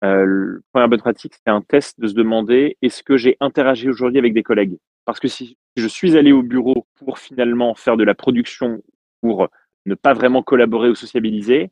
euh, 0.05 0.55
la 0.55 0.59
première 0.71 0.89
bonne 0.89 0.99
pratique, 0.99 1.33
c'est 1.33 1.51
un 1.51 1.61
test 1.61 1.99
de 1.99 2.07
se 2.07 2.13
demander 2.13 2.77
est-ce 2.81 3.03
que 3.03 3.17
j'ai 3.17 3.37
interagi 3.39 3.89
aujourd'hui 3.89 4.19
avec 4.19 4.33
des 4.33 4.43
collègues? 4.43 4.77
Parce 5.05 5.19
que 5.19 5.27
si 5.27 5.57
je 5.75 5.87
suis 5.87 6.17
allé 6.17 6.31
au 6.31 6.43
bureau 6.43 6.85
pour 6.95 7.19
finalement 7.19 7.75
faire 7.75 7.97
de 7.97 8.03
la 8.03 8.13
production, 8.13 8.81
pour 9.21 9.47
ne 9.85 9.95
pas 9.95 10.13
vraiment 10.13 10.43
collaborer 10.43 10.89
ou 10.89 10.95
sociabiliser, 10.95 11.71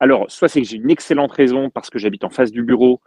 alors 0.00 0.30
soit 0.30 0.48
c'est 0.48 0.62
que 0.62 0.68
j'ai 0.68 0.76
une 0.76 0.90
excellente 0.90 1.32
raison 1.32 1.70
parce 1.70 1.90
que 1.90 1.98
j'habite 1.98 2.24
en 2.24 2.30
face 2.30 2.50
du 2.50 2.62
bureau, 2.62 3.00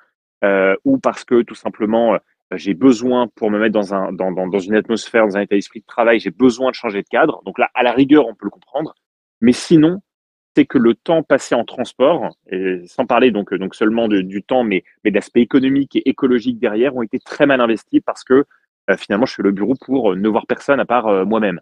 euh, 0.43 0.75
ou 0.85 0.99
parce 0.99 1.23
que 1.23 1.41
tout 1.41 1.55
simplement 1.55 2.15
euh, 2.15 2.17
j'ai 2.55 2.73
besoin 2.73 3.27
pour 3.35 3.51
me 3.51 3.59
mettre 3.59 3.73
dans, 3.73 3.93
un, 3.93 4.13
dans, 4.13 4.31
dans, 4.31 4.47
dans 4.47 4.59
une 4.59 4.75
atmosphère, 4.75 5.25
dans 5.27 5.37
un 5.37 5.41
état 5.41 5.55
d'esprit 5.55 5.81
de 5.81 5.85
travail, 5.85 6.19
j'ai 6.19 6.31
besoin 6.31 6.69
de 6.69 6.75
changer 6.75 7.01
de 7.01 7.07
cadre. 7.07 7.41
Donc 7.45 7.59
là, 7.59 7.69
à 7.73 7.83
la 7.83 7.91
rigueur, 7.91 8.27
on 8.27 8.35
peut 8.35 8.45
le 8.45 8.51
comprendre. 8.51 8.95
Mais 9.41 9.51
sinon, 9.51 10.01
c'est 10.57 10.65
que 10.65 10.79
le 10.79 10.95
temps 10.95 11.21
passé 11.21 11.53
en 11.53 11.65
transport, 11.65 12.35
sans 12.87 13.05
parler 13.05 13.29
donc, 13.29 13.53
donc 13.53 13.75
seulement 13.75 14.07
du 14.07 14.41
temps, 14.41 14.63
mais, 14.63 14.83
mais 15.03 15.11
de 15.11 15.15
l'aspect 15.15 15.41
économique 15.41 15.95
et 15.95 16.09
écologique 16.09 16.57
derrière, 16.57 16.95
ont 16.95 17.03
été 17.03 17.19
très 17.19 17.45
mal 17.45 17.61
investis 17.61 18.01
parce 18.03 18.23
que 18.23 18.45
euh, 18.89 18.97
finalement, 18.97 19.27
je 19.27 19.35
fais 19.35 19.43
le 19.43 19.51
bureau 19.51 19.75
pour 19.79 20.13
euh, 20.13 20.15
ne 20.15 20.27
voir 20.27 20.47
personne 20.47 20.79
à 20.79 20.85
part 20.85 21.05
euh, 21.05 21.25
moi-même. 21.25 21.59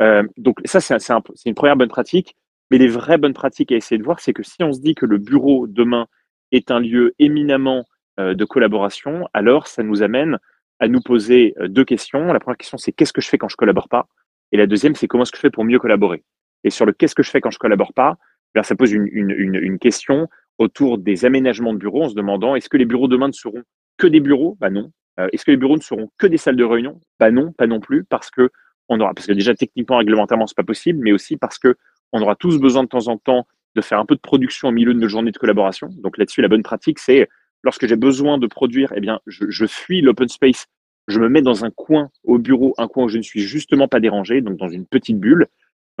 Euh, 0.00 0.24
donc 0.38 0.58
ça, 0.64 0.80
c'est 0.80 0.94
un- 0.94 0.98
c'est 0.98 1.12
un- 1.12 1.22
c'est 1.36 1.50
une 1.50 1.54
première 1.54 1.76
bonne 1.76 1.90
pratique. 1.98 2.34
Mais 2.72 2.78
les 2.78 2.88
vraies 2.88 3.18
bonnes 3.18 3.32
pratiques 3.34 3.70
à 3.70 3.76
essayer 3.76 3.98
de 3.98 4.02
voir, 4.02 4.18
c'est 4.18 4.32
que 4.32 4.42
si 4.42 4.60
on 4.64 4.72
se 4.72 4.80
dit 4.80 4.96
que 4.96 5.06
le 5.06 5.18
bureau 5.18 5.68
demain 5.68 6.06
est 6.50 6.72
un 6.72 6.80
lieu 6.80 7.14
éminemment 7.20 7.84
euh, 8.18 8.34
de 8.34 8.44
collaboration, 8.44 9.28
alors 9.34 9.68
ça 9.68 9.84
nous 9.84 10.02
amène 10.02 10.38
à 10.80 10.88
nous 10.88 11.00
poser 11.00 11.54
euh, 11.60 11.68
deux 11.68 11.84
questions. 11.84 12.32
La 12.32 12.40
première 12.40 12.56
question, 12.56 12.78
c'est 12.78 12.90
qu'est-ce 12.90 13.12
que 13.12 13.20
je 13.20 13.28
fais 13.28 13.38
quand 13.38 13.48
je 13.48 13.56
collabore 13.56 13.88
pas? 13.88 14.08
Et 14.50 14.56
la 14.56 14.66
deuxième, 14.66 14.96
c'est 14.96 15.06
comment 15.06 15.22
est-ce 15.22 15.30
que 15.30 15.38
je 15.38 15.42
fais 15.42 15.50
pour 15.50 15.64
mieux 15.64 15.78
collaborer? 15.78 16.24
Et 16.64 16.70
sur 16.70 16.86
le 16.86 16.92
qu'est-ce 16.92 17.14
que 17.14 17.22
je 17.22 17.30
fais 17.30 17.40
quand 17.40 17.50
je 17.50 17.58
collabore 17.58 17.92
pas, 17.92 18.16
bien, 18.54 18.62
ça 18.62 18.74
pose 18.74 18.92
une, 18.92 19.78
question 19.78 20.28
autour 20.58 20.98
des 20.98 21.24
aménagements 21.24 21.72
de 21.72 21.78
bureaux 21.78 22.04
en 22.04 22.08
se 22.08 22.14
demandant 22.14 22.54
est-ce 22.54 22.68
que 22.68 22.76
les 22.76 22.84
bureaux 22.84 23.08
demain 23.08 23.28
ne 23.28 23.32
seront 23.32 23.62
que 23.96 24.06
des 24.06 24.20
bureaux? 24.20 24.56
Bah 24.60 24.70
non. 24.70 24.90
Euh, 25.18 25.28
est-ce 25.32 25.44
que 25.44 25.50
les 25.50 25.56
bureaux 25.56 25.76
ne 25.76 25.82
seront 25.82 26.10
que 26.18 26.26
des 26.26 26.36
salles 26.36 26.56
de 26.56 26.64
réunion? 26.64 27.00
Bah 27.18 27.30
non, 27.30 27.52
pas 27.52 27.66
non 27.66 27.80
plus, 27.80 28.04
parce 28.04 28.30
que 28.30 28.50
on 28.88 29.00
aura, 29.00 29.14
parce 29.14 29.26
que 29.26 29.32
déjà 29.32 29.54
techniquement, 29.54 29.98
réglementairement, 29.98 30.46
c'est 30.46 30.56
pas 30.56 30.62
possible, 30.62 31.00
mais 31.02 31.12
aussi 31.12 31.36
parce 31.36 31.58
que 31.58 31.76
on 32.12 32.20
aura 32.20 32.36
tous 32.36 32.58
besoin 32.58 32.82
de 32.82 32.88
temps 32.88 33.08
en 33.08 33.16
temps 33.16 33.46
de 33.74 33.80
faire 33.80 33.98
un 33.98 34.04
peu 34.04 34.14
de 34.14 34.20
production 34.20 34.68
au 34.68 34.72
milieu 34.72 34.92
de 34.92 34.98
nos 34.98 35.08
journées 35.08 35.30
de 35.30 35.38
collaboration. 35.38 35.88
Donc 35.98 36.18
là-dessus, 36.18 36.42
la 36.42 36.48
bonne 36.48 36.62
pratique, 36.62 36.98
c'est 36.98 37.28
lorsque 37.62 37.86
j'ai 37.86 37.96
besoin 37.96 38.38
de 38.38 38.46
produire, 38.46 38.92
eh 38.94 39.00
bien, 39.00 39.20
je 39.26 39.66
fuis 39.66 40.02
l'open 40.02 40.28
space, 40.28 40.66
je 41.08 41.18
me 41.18 41.28
mets 41.28 41.42
dans 41.42 41.64
un 41.64 41.70
coin 41.70 42.10
au 42.24 42.38
bureau, 42.38 42.74
un 42.78 42.88
coin 42.88 43.04
où 43.04 43.08
je 43.08 43.18
ne 43.18 43.22
suis 43.22 43.40
justement 43.40 43.88
pas 43.88 44.00
dérangé, 44.00 44.40
donc 44.40 44.56
dans 44.56 44.68
une 44.68 44.86
petite 44.86 45.18
bulle. 45.18 45.46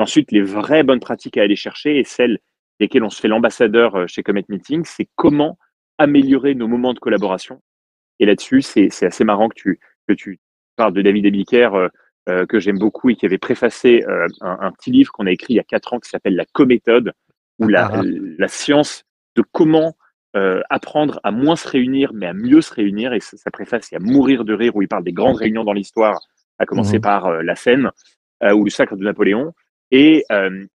Ensuite, 0.02 0.32
les 0.32 0.42
vraies 0.42 0.82
bonnes 0.82 1.00
pratiques 1.00 1.38
à 1.38 1.42
aller 1.42 1.56
chercher 1.56 1.98
et 2.00 2.04
celles 2.04 2.38
desquelles 2.80 3.04
on 3.04 3.10
se 3.10 3.20
fait 3.20 3.28
l'ambassadeur 3.28 3.94
euh, 3.94 4.06
chez 4.06 4.22
Comet 4.22 4.44
Meeting, 4.48 4.82
c'est 4.84 5.08
comment 5.16 5.58
améliorer 5.98 6.54
nos 6.54 6.68
moments 6.68 6.94
de 6.94 6.98
collaboration. 6.98 7.62
Et 8.18 8.26
là-dessus, 8.26 8.62
c'est 8.62 8.88
c'est 8.90 9.06
assez 9.06 9.24
marrant 9.24 9.48
que 9.48 9.58
tu, 9.62 9.80
que 10.08 10.14
tu 10.14 10.38
parles 10.76 10.92
de 10.92 11.02
David 11.02 11.24
Ebiker, 11.26 11.74
euh, 11.74 11.88
euh, 12.28 12.46
que 12.46 12.58
j'aime 12.60 12.78
beaucoup 12.78 13.10
et 13.10 13.16
qui 13.16 13.26
avait 13.26 13.38
préfacé 13.38 14.04
euh, 14.08 14.26
un, 14.40 14.56
un 14.66 14.72
petit 14.72 14.90
livre 14.90 15.10
qu'on 15.12 15.26
a 15.26 15.32
écrit 15.32 15.54
il 15.54 15.56
y 15.56 15.60
a 15.60 15.64
quatre 15.64 15.92
ans 15.92 16.00
qui 16.00 16.08
s'appelle 16.08 16.36
La 16.36 16.46
cométhode, 16.46 17.12
ou 17.58 17.68
la, 17.68 17.86
Ah, 17.86 18.02
la 18.38 18.48
science 18.48 19.04
de 19.36 19.42
comment 19.52 19.94
euh, 20.34 20.62
apprendre 20.70 21.20
à 21.24 21.30
moins 21.30 21.56
se 21.56 21.68
réunir, 21.68 22.12
mais 22.14 22.26
à 22.26 22.32
mieux 22.32 22.62
se 22.62 22.72
réunir. 22.72 23.12
Et 23.12 23.20
ça, 23.20 23.36
ça 23.36 23.50
préface, 23.50 23.90
il 23.90 23.94
y 23.94 23.98
a 23.98 24.00
Mourir 24.00 24.44
de 24.44 24.54
rire, 24.54 24.74
où 24.76 24.82
il 24.82 24.88
parle 24.88 25.04
des 25.04 25.12
grandes 25.12 25.36
réunions 25.36 25.64
dans 25.64 25.74
l'histoire, 25.74 26.18
à 26.58 26.64
commencer 26.64 26.96
Mhm. 26.96 27.02
par 27.10 27.42
la 27.42 27.54
scène 27.54 27.90
euh, 28.44 28.54
ou 28.54 28.64
le 28.64 28.70
sacre 28.70 28.96
de 28.96 29.04
Napoléon. 29.04 29.52
Et, 29.92 30.24
euh, 30.32 30.66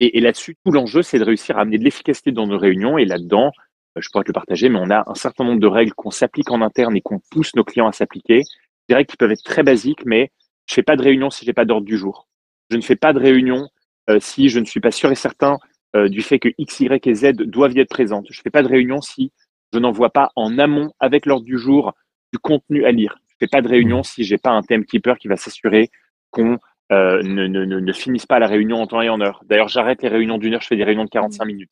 et, 0.00 0.18
et 0.18 0.20
là-dessus, 0.20 0.56
tout 0.64 0.72
l'enjeu, 0.72 1.02
c'est 1.02 1.18
de 1.18 1.24
réussir 1.24 1.56
à 1.56 1.62
amener 1.62 1.78
de 1.78 1.84
l'efficacité 1.84 2.32
dans 2.32 2.46
nos 2.46 2.58
réunions. 2.58 2.98
Et 2.98 3.06
là-dedans, 3.06 3.52
euh, 3.96 4.00
je 4.02 4.10
pourrais 4.10 4.24
te 4.24 4.28
le 4.28 4.34
partager, 4.34 4.68
mais 4.68 4.78
on 4.78 4.90
a 4.90 5.04
un 5.06 5.14
certain 5.14 5.44
nombre 5.44 5.60
de 5.60 5.66
règles 5.66 5.94
qu'on 5.94 6.10
s'applique 6.10 6.50
en 6.50 6.60
interne 6.60 6.96
et 6.96 7.00
qu'on 7.00 7.20
pousse 7.30 7.54
nos 7.56 7.64
clients 7.64 7.88
à 7.88 7.92
s'appliquer. 7.92 8.42
Des 8.88 8.94
règles 8.94 9.08
qui 9.08 9.16
peuvent 9.16 9.32
être 9.32 9.42
très 9.44 9.62
basiques, 9.62 10.04
mais 10.04 10.30
je 10.66 10.74
fais 10.74 10.82
pas 10.82 10.96
de 10.96 11.02
réunion 11.02 11.30
si 11.30 11.44
j'ai 11.46 11.54
pas 11.54 11.64
d'ordre 11.64 11.86
du 11.86 11.96
jour. 11.96 12.28
Je 12.70 12.76
ne 12.76 12.82
fais 12.82 12.96
pas 12.96 13.12
de 13.12 13.20
réunion 13.20 13.68
euh, 14.10 14.18
si 14.20 14.48
je 14.48 14.60
ne 14.60 14.64
suis 14.64 14.80
pas 14.80 14.90
sûr 14.90 15.10
et 15.10 15.16
certain 15.16 15.58
euh, 15.94 16.08
du 16.08 16.20
fait 16.22 16.38
que 16.38 16.48
X, 16.58 16.80
Y 16.80 17.06
et 17.06 17.14
Z 17.14 17.32
doivent 17.32 17.72
y 17.72 17.80
être 17.80 17.88
présentes. 17.88 18.26
Je 18.30 18.40
fais 18.42 18.50
pas 18.50 18.62
de 18.62 18.68
réunion 18.68 19.00
si 19.00 19.32
je 19.72 19.78
n'envoie 19.78 20.10
pas 20.10 20.30
en 20.36 20.58
amont 20.58 20.92
avec 21.00 21.26
l'ordre 21.26 21.44
du 21.44 21.58
jour 21.58 21.94
du 22.32 22.38
contenu 22.38 22.84
à 22.84 22.92
lire. 22.92 23.18
Je 23.28 23.34
fais 23.40 23.48
pas 23.48 23.62
de 23.62 23.68
réunion 23.68 23.98
Mhm. 23.98 24.04
si 24.04 24.24
j'ai 24.24 24.38
pas 24.38 24.50
un 24.50 24.62
timekeeper 24.62 25.18
qui 25.18 25.28
va 25.28 25.36
s'assurer 25.36 25.90
qu'on 26.30 26.58
euh, 26.92 27.22
ne, 27.22 27.46
ne, 27.46 27.64
ne, 27.64 27.80
ne 27.80 27.92
finisse 27.92 28.26
pas 28.26 28.38
la 28.38 28.46
réunion 28.46 28.80
en 28.80 28.86
temps 28.86 29.02
et 29.02 29.08
en 29.08 29.20
heure. 29.20 29.42
D'ailleurs, 29.48 29.68
j'arrête 29.68 30.02
les 30.02 30.08
réunions 30.08 30.38
d'une 30.38 30.54
heure, 30.54 30.62
je 30.62 30.68
fais 30.68 30.76
des 30.76 30.84
réunions 30.84 31.04
de 31.04 31.10
45 31.10 31.44
minutes. 31.44 31.70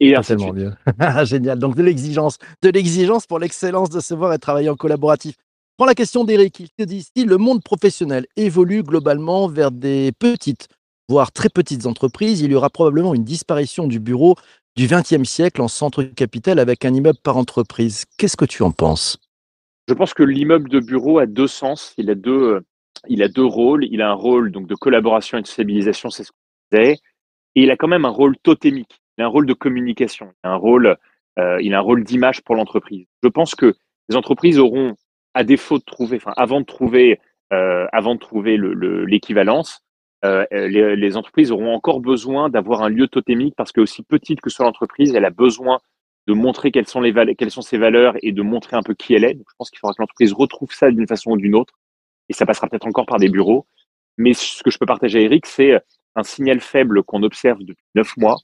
Et 0.00 0.16
ainsi 0.16 0.34
tellement. 0.34 0.54
Génial. 1.24 1.58
Donc 1.58 1.76
de 1.76 1.82
l'exigence, 1.82 2.38
de 2.62 2.70
l'exigence 2.70 3.26
pour 3.26 3.38
l'excellence 3.38 3.90
de 3.90 4.00
se 4.00 4.14
voir 4.14 4.32
et 4.32 4.38
travailler 4.38 4.70
en 4.70 4.76
collaboratif. 4.76 5.36
Prends 5.76 5.86
la 5.86 5.94
question 5.94 6.24
d'Eric. 6.24 6.60
Il 6.60 6.68
te 6.70 6.82
dit 6.82 7.02
si 7.16 7.24
le 7.24 7.36
monde 7.36 7.62
professionnel 7.62 8.26
évolue 8.36 8.82
globalement 8.82 9.46
vers 9.46 9.70
des 9.70 10.12
petites, 10.18 10.68
voire 11.08 11.32
très 11.32 11.48
petites 11.48 11.86
entreprises, 11.86 12.40
il 12.40 12.50
y 12.50 12.54
aura 12.54 12.70
probablement 12.70 13.14
une 13.14 13.24
disparition 13.24 13.86
du 13.86 14.00
bureau 14.00 14.36
du 14.76 14.86
XXe 14.86 15.28
siècle 15.28 15.60
en 15.60 15.68
centre 15.68 16.02
capitale 16.02 16.58
avec 16.58 16.84
un 16.84 16.94
immeuble 16.94 17.18
par 17.22 17.36
entreprise. 17.36 18.04
Qu'est-ce 18.16 18.36
que 18.36 18.44
tu 18.44 18.62
en 18.62 18.70
penses? 18.70 19.18
Je 19.88 19.94
pense 19.94 20.14
que 20.14 20.22
l'immeuble 20.22 20.68
de 20.68 20.80
bureau 20.80 21.18
a 21.18 21.26
deux 21.26 21.48
sens. 21.48 21.94
Il 21.98 22.10
a 22.10 22.14
deux, 22.14 22.54
euh, 22.54 22.60
il 23.08 23.22
a 23.22 23.28
deux 23.28 23.44
rôles. 23.44 23.84
Il 23.90 24.02
a 24.02 24.10
un 24.10 24.14
rôle 24.14 24.50
donc 24.52 24.66
de 24.66 24.74
collaboration 24.74 25.38
et 25.38 25.42
de 25.42 25.46
stabilisation, 25.46 26.10
c'est 26.10 26.24
ce 26.24 26.32
qu'on 26.32 26.76
disait, 26.78 26.92
et 27.56 27.62
il 27.62 27.70
a 27.70 27.76
quand 27.76 27.88
même 27.88 28.04
un 28.04 28.10
rôle 28.10 28.36
totémique. 28.38 29.00
Il 29.18 29.22
a 29.22 29.26
un 29.26 29.28
rôle 29.30 29.46
de 29.46 29.54
communication. 29.54 30.32
Il 30.44 30.48
a 30.48 30.52
un 30.52 30.56
rôle, 30.56 30.96
euh, 31.38 31.58
il 31.62 31.74
a 31.74 31.78
un 31.78 31.82
rôle 31.82 32.04
d'image 32.04 32.42
pour 32.42 32.54
l'entreprise. 32.54 33.06
Je 33.22 33.28
pense 33.28 33.54
que 33.54 33.74
les 34.08 34.16
entreprises 34.16 34.58
auront, 34.58 34.94
à 35.34 35.44
défaut 35.44 35.78
de 35.78 35.84
trouver, 35.84 36.16
enfin 36.16 36.32
avant 36.36 36.60
de 36.60 36.66
trouver, 36.66 37.20
euh, 37.52 37.86
avant 37.92 38.14
de 38.14 38.20
trouver 38.20 38.56
le- 38.56 38.74
le- 38.74 39.04
l'équivalence, 39.04 39.80
euh, 40.24 40.44
les, 40.52 40.96
les 40.96 41.16
entreprises 41.16 41.50
auront 41.52 41.72
encore 41.74 42.00
besoin 42.00 42.48
d'avoir 42.50 42.82
un 42.82 42.88
lieu 42.88 43.08
totémique 43.08 43.54
parce 43.56 43.72
que 43.72 43.80
aussi 43.80 44.02
petite 44.02 44.40
que 44.40 44.50
soit 44.50 44.66
l'entreprise, 44.66 45.14
elle 45.14 45.24
a 45.24 45.30
besoin 45.30 45.80
de 46.26 46.34
montrer 46.34 46.70
quelles 46.70 46.86
sont, 46.86 47.00
les 47.00 47.12
quelles 47.36 47.50
sont 47.50 47.62
ses 47.62 47.78
valeurs 47.78 48.14
et 48.22 48.32
de 48.32 48.42
montrer 48.42 48.76
un 48.76 48.82
peu 48.82 48.94
qui 48.94 49.14
elle 49.14 49.24
est. 49.24 49.34
Donc, 49.34 49.46
je 49.50 49.54
pense 49.58 49.70
qu'il 49.70 49.78
faudra 49.78 49.94
que 49.94 50.02
l'entreprise 50.02 50.32
retrouve 50.32 50.72
ça 50.72 50.90
d'une 50.90 51.06
façon 51.06 51.32
ou 51.32 51.36
d'une 51.36 51.54
autre. 51.54 51.74
Et 52.30 52.32
ça 52.32 52.46
passera 52.46 52.68
peut-être 52.68 52.86
encore 52.86 53.04
par 53.04 53.18
des 53.18 53.28
bureaux. 53.28 53.66
Mais 54.16 54.32
ce 54.32 54.62
que 54.62 54.70
je 54.70 54.78
peux 54.78 54.86
partager 54.86 55.18
à 55.18 55.22
Eric, 55.22 55.44
c'est 55.44 55.78
un 56.16 56.22
signal 56.22 56.60
faible 56.60 57.02
qu'on 57.02 57.22
observe 57.22 57.58
depuis 57.60 57.84
neuf 57.94 58.16
mois. 58.16 58.38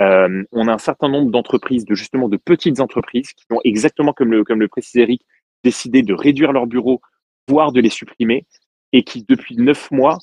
Euh, 0.00 0.42
on 0.52 0.66
a 0.68 0.72
un 0.72 0.78
certain 0.78 1.08
nombre 1.08 1.30
d'entreprises, 1.30 1.84
de 1.84 1.94
justement 1.94 2.28
de 2.28 2.36
petites 2.36 2.80
entreprises, 2.80 3.32
qui 3.32 3.44
ont 3.50 3.60
exactement 3.64 4.12
comme 4.12 4.32
le, 4.32 4.44
comme 4.44 4.66
précise 4.68 4.96
Eric, 4.96 5.22
décidé 5.62 6.02
de 6.02 6.14
réduire 6.14 6.52
leurs 6.52 6.66
bureaux, 6.66 7.00
voire 7.48 7.72
de 7.72 7.80
les 7.80 7.90
supprimer, 7.90 8.46
et 8.92 9.04
qui 9.04 9.24
depuis 9.24 9.56
neuf 9.56 9.90
mois 9.90 10.18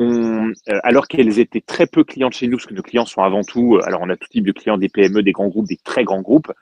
euh, 0.00 0.52
alors 0.82 1.08
qu'elles 1.08 1.38
étaient 1.38 1.62
très 1.62 1.86
peu 1.86 2.04
clientes 2.04 2.34
chez 2.34 2.48
nous, 2.48 2.58
parce 2.58 2.66
que 2.66 2.74
nos 2.74 2.82
clients 2.82 3.06
sont 3.06 3.22
avant 3.22 3.42
tout, 3.42 3.76
euh, 3.76 3.86
alors 3.86 4.02
on 4.02 4.10
a 4.10 4.16
tout 4.16 4.28
type 4.28 4.46
de 4.46 4.52
clients, 4.52 4.76
des 4.76 4.88
PME, 4.88 5.22
des 5.22 5.32
grands 5.32 5.48
groupes, 5.48 5.66
des 5.66 5.78
très 5.78 6.04
grands 6.04 6.20
groupes, 6.20 6.50
euh, 6.50 6.52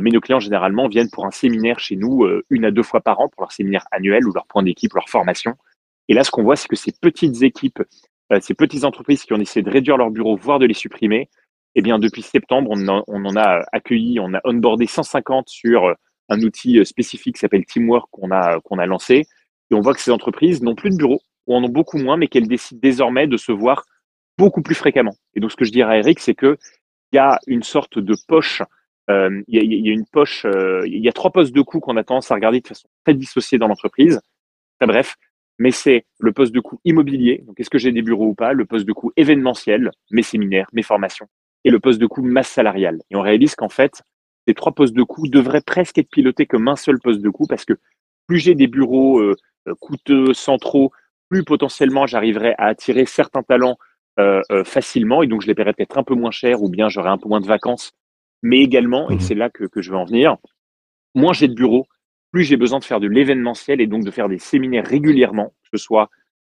mais 0.00 0.10
nos 0.10 0.20
clients 0.20 0.40
généralement 0.40 0.88
viennent 0.88 1.10
pour 1.10 1.26
un 1.26 1.30
séminaire 1.30 1.78
chez 1.78 1.96
nous 1.96 2.24
euh, 2.24 2.44
une 2.50 2.64
à 2.64 2.70
deux 2.70 2.82
fois 2.82 3.00
par 3.00 3.20
an 3.20 3.28
pour 3.28 3.42
leur 3.42 3.52
séminaire 3.52 3.86
annuel 3.90 4.26
ou 4.26 4.32
leur 4.32 4.46
point 4.46 4.62
d'équipe, 4.62 4.92
leur 4.94 5.08
formation. 5.08 5.54
Et 6.08 6.14
là, 6.14 6.24
ce 6.24 6.30
qu'on 6.30 6.42
voit, 6.42 6.56
c'est 6.56 6.68
que 6.68 6.76
ces 6.76 6.92
petites 6.92 7.42
équipes, 7.42 7.82
euh, 8.32 8.38
ces 8.40 8.54
petites 8.54 8.84
entreprises 8.84 9.24
qui 9.24 9.32
ont 9.32 9.40
essayé 9.40 9.62
de 9.62 9.70
réduire 9.70 9.96
leurs 9.96 10.10
bureaux, 10.10 10.36
voire 10.36 10.58
de 10.58 10.66
les 10.66 10.74
supprimer, 10.74 11.28
eh 11.74 11.82
bien, 11.82 11.98
depuis 11.98 12.22
septembre, 12.22 12.70
on 12.70 13.24
en, 13.24 13.36
a 13.36 13.64
accueilli, 13.72 14.20
on 14.20 14.32
a 14.34 14.40
onboardé 14.44 14.86
150 14.86 15.48
sur 15.48 15.86
euh, 15.86 15.94
un 16.28 16.40
outil 16.42 16.78
euh, 16.78 16.84
spécifique 16.84 17.34
qui 17.34 17.40
s'appelle 17.40 17.64
Teamwork 17.64 18.08
qu'on 18.10 18.30
a, 18.30 18.60
qu'on 18.60 18.78
a 18.78 18.86
lancé. 18.86 19.26
Et 19.70 19.74
on 19.74 19.80
voit 19.80 19.94
que 19.94 20.00
ces 20.00 20.12
entreprises 20.12 20.62
n'ont 20.62 20.76
plus 20.76 20.90
de 20.90 20.96
bureaux, 20.96 21.20
ou 21.46 21.54
en 21.54 21.64
ont 21.64 21.68
beaucoup 21.68 21.98
moins, 21.98 22.16
mais 22.16 22.28
qu'elles 22.28 22.46
décident 22.46 22.78
désormais 22.80 23.26
de 23.26 23.36
se 23.36 23.50
voir 23.50 23.84
beaucoup 24.38 24.62
plus 24.62 24.74
fréquemment. 24.74 25.14
Et 25.34 25.40
donc, 25.40 25.50
ce 25.50 25.56
que 25.56 25.64
je 25.64 25.72
dirais 25.72 25.94
à 25.94 25.98
Eric, 25.98 26.20
c'est 26.20 26.34
que 26.34 26.58
il 27.12 27.16
y 27.16 27.18
a 27.18 27.38
une 27.46 27.62
sorte 27.62 27.98
de 27.98 28.14
poche, 28.28 28.62
euh, 28.62 28.66
il, 29.08 29.44
y 29.48 29.58
a, 29.58 29.62
il 29.62 29.86
y 29.86 29.90
a 29.90 29.92
une 29.92 30.06
poche, 30.06 30.44
euh, 30.46 30.82
il 30.86 30.98
y 30.98 31.08
a 31.08 31.12
trois 31.12 31.30
postes 31.30 31.54
de 31.54 31.62
coût 31.62 31.80
qu'on 31.80 31.96
a 31.96 32.04
tendance 32.04 32.30
à 32.30 32.34
regarder 32.34 32.60
de 32.60 32.66
façon 32.66 32.88
très 33.04 33.14
dissociée 33.14 33.58
dans 33.58 33.68
l'entreprise. 33.68 34.20
Très 34.78 34.86
bref, 34.86 35.16
mais 35.58 35.70
c'est 35.70 36.06
le 36.18 36.32
poste 36.32 36.54
de 36.54 36.60
coût 36.60 36.80
immobilier, 36.84 37.44
donc 37.46 37.60
est-ce 37.60 37.70
que 37.70 37.78
j'ai 37.78 37.92
des 37.92 38.02
bureaux 38.02 38.28
ou 38.28 38.34
pas, 38.34 38.52
le 38.52 38.64
poste 38.64 38.86
de 38.86 38.92
coût 38.92 39.12
événementiel, 39.16 39.90
mes 40.10 40.22
séminaires, 40.22 40.68
mes 40.72 40.82
formations, 40.82 41.28
et 41.64 41.70
le 41.70 41.80
poste 41.80 42.00
de 42.00 42.06
coût 42.06 42.22
masse 42.22 42.48
salariale. 42.48 43.00
Et 43.10 43.16
on 43.16 43.20
réalise 43.20 43.54
qu'en 43.54 43.68
fait, 43.68 44.02
ces 44.46 44.54
trois 44.54 44.72
postes 44.72 44.94
de 44.94 45.02
coût 45.02 45.28
devraient 45.28 45.62
presque 45.62 45.98
être 45.98 46.10
pilotés 46.10 46.46
comme 46.46 46.68
un 46.68 46.76
seul 46.76 46.98
poste 46.98 47.20
de 47.20 47.30
coût 47.30 47.46
parce 47.46 47.64
que 47.64 47.74
plus 48.26 48.38
j'ai 48.38 48.54
des 48.54 48.66
bureaux 48.66 49.20
euh, 49.20 49.36
euh, 49.68 49.74
coûteux, 49.80 50.34
centraux, 50.34 50.92
plus 51.28 51.44
potentiellement 51.44 52.06
j'arriverai 52.06 52.54
à 52.58 52.66
attirer 52.66 53.06
certains 53.06 53.42
talents 53.42 53.78
euh, 54.20 54.42
euh, 54.52 54.62
facilement 54.62 55.24
et 55.24 55.26
donc 55.26 55.42
je 55.42 55.48
les 55.48 55.54
paierai 55.54 55.72
peut-être 55.72 55.98
un 55.98 56.04
peu 56.04 56.14
moins 56.14 56.30
cher 56.30 56.62
ou 56.62 56.68
bien 56.68 56.88
j'aurai 56.88 57.08
un 57.08 57.18
peu 57.18 57.28
moins 57.28 57.40
de 57.40 57.46
vacances. 57.46 57.92
Mais 58.44 58.58
également, 58.60 59.10
et 59.10 59.14
Mhm. 59.14 59.20
c'est 59.20 59.34
là 59.34 59.48
que, 59.50 59.64
que 59.64 59.80
je 59.82 59.90
veux 59.90 59.96
en 59.96 60.04
venir, 60.04 60.36
moins 61.14 61.32
j'ai 61.32 61.48
de 61.48 61.54
bureaux, 61.54 61.86
plus 62.30 62.44
j'ai 62.44 62.56
besoin 62.56 62.78
de 62.78 62.84
faire 62.84 63.00
de 63.00 63.06
l'événementiel 63.08 63.80
et 63.80 63.86
donc 63.86 64.04
de 64.04 64.10
faire 64.10 64.28
des 64.28 64.38
séminaires 64.38 64.86
régulièrement, 64.86 65.48
que 65.72 65.78
ce 65.78 65.82
soit 65.82 66.10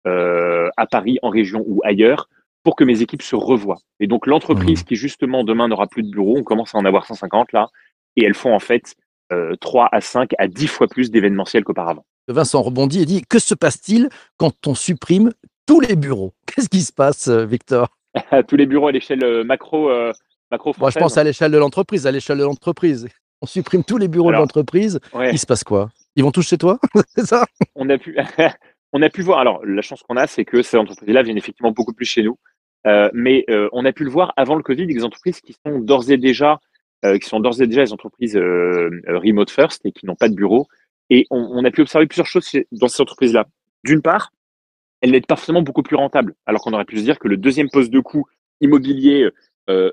euh, 0.09 0.69
à 0.77 0.87
Paris, 0.87 1.19
en 1.23 1.29
région 1.29 1.63
ou 1.67 1.81
ailleurs, 1.85 2.29
pour 2.65 2.75
que 2.77 2.83
mes 2.85 3.03
équipes 3.03 3.23
se 3.23 3.37
revoient. 3.37 3.79
Et 4.01 4.07
donc 4.07 4.27
l'entreprise 4.27 4.83
qui 4.85 4.97
justement 4.97 5.45
demain 5.45 5.69
n'aura 5.69 5.87
plus 5.87 6.03
de 6.03 6.11
bureaux, 6.11 6.39
on 6.39 6.43
commence 6.43 6.75
à 6.75 6.79
en 6.79 6.85
avoir 6.85 7.07
150 7.07 7.53
là, 7.53 7.69
et 8.17 8.25
elles 8.25 8.35
font 8.35 8.55
en 8.55 8.59
fait 8.59 8.95
euh, 9.33 9.55
3 9.61 9.89
à 9.93 10.01
5 10.01 10.33
à 10.39 10.49
10 10.49 10.67
fois 10.67 10.89
plus 10.89 11.11
d'événementiel 11.11 11.63
qu'auparavant. 11.63 12.05
Vincent 12.29 12.63
rebondit 12.63 13.03
et 13.03 13.05
dit 13.05 13.23
Que 13.29 13.39
se 13.39 13.55
passe-t-il 13.55 14.09
quand 14.39 14.67
on 14.67 14.75
supprime 14.75 15.33
tous 15.67 15.81
les 15.81 15.95
bureaux? 15.97 16.33
Qu'est-ce 16.47 16.69
qui 16.69 16.81
se 16.81 16.93
passe, 16.93 17.29
euh, 17.29 17.45
Victor? 17.45 17.89
Tous 18.49 18.57
les 18.57 18.67
bureaux 18.67 18.89
à 18.89 18.93
l'échelle 18.93 19.25
euh, 19.25 19.43
macro, 19.45 19.89
euh, 19.91 20.13
macro 20.52 20.73
Moi, 20.78 20.90
je 20.90 20.99
pense 20.99 21.18
à 21.18 21.25
l'échelle 21.25 21.50
de 21.50 21.59
l'entreprise. 21.59 22.06
À 22.06 22.12
l'échelle 22.12 22.38
de 22.38 22.44
l'entreprise. 22.44 23.09
On 23.40 23.47
supprime 23.47 23.82
tous 23.82 23.99
les 23.99 24.06
bureaux 24.06 24.28
Alors, 24.28 24.42
de 24.42 24.44
l'entreprise. 24.44 25.00
Ouais. 25.12 25.32
Il 25.32 25.38
se 25.38 25.47
passe 25.47 25.64
quoi? 25.64 25.90
Ils 26.14 26.23
vont 26.23 26.30
tous 26.30 26.47
chez 26.47 26.59
toi? 26.59 26.78
C'est 27.16 27.26
ça? 27.26 27.44
On 27.75 27.88
a 27.90 27.99
pu, 27.99 28.16
on 28.92 29.02
a 29.02 29.11
pu 29.11 29.23
voir. 29.23 29.40
Alors, 29.40 29.64
la 29.66 29.82
chance 29.82 30.02
qu'on 30.02 30.16
a, 30.16 30.28
c'est 30.28 30.44
que 30.44 30.62
ces 30.62 30.76
entreprises-là 30.76 31.23
viennent 31.23 31.38
effectivement 31.38 31.73
beaucoup 31.73 31.92
plus 31.92 32.04
chez 32.04 32.23
nous. 32.23 32.38
Euh, 32.87 33.11
mais 33.12 33.44
euh, 33.49 33.68
on 33.73 33.85
a 33.85 33.92
pu 33.92 34.04
le 34.04 34.11
voir 34.11 34.32
avant 34.37 34.54
le 34.54 34.62
Covid, 34.62 34.87
des 34.87 35.04
entreprises 35.04 35.40
qui 35.40 35.54
sont 35.64 35.78
d'ores 35.78 36.11
et 36.11 36.16
déjà, 36.16 36.61
euh, 37.04 37.18
qui 37.18 37.28
sont 37.28 37.40
d'ores 37.40 37.61
et 37.61 37.66
déjà 37.66 37.82
les 37.82 37.92
entreprises 37.92 38.37
remote 38.37 39.50
first 39.50 39.85
et 39.87 39.92
qui 39.92 40.06
n'ont 40.06 40.16
pas 40.16 40.28
de 40.28 40.35
bureau. 40.35 40.68
Et 41.11 41.26
on, 41.30 41.38
on 41.38 41.64
a 41.64 41.71
pu 41.71 41.80
observer 41.80 42.06
plusieurs 42.06 42.26
choses 42.26 42.49
dans 42.73 42.88
ces 42.88 43.02
entreprises-là. 43.02 43.47
D'une 43.85 44.02
part, 44.02 44.30
elles 45.00 45.11
n'étaient 45.11 45.26
pas 45.26 45.37
forcément 45.37 45.62
beaucoup 45.62 45.82
plus 45.82 45.97
rentables, 45.97 46.35
alors 46.47 46.62
qu'on 46.62 46.73
aurait 46.73 46.85
pu 46.85 46.99
se 46.99 47.02
dire 47.02 47.18
que 47.18 47.26
le 47.26 47.37
deuxième 47.37 47.68
poste 47.71 47.90
de 47.90 47.99
coût 47.99 48.25
immobilier 48.61 49.28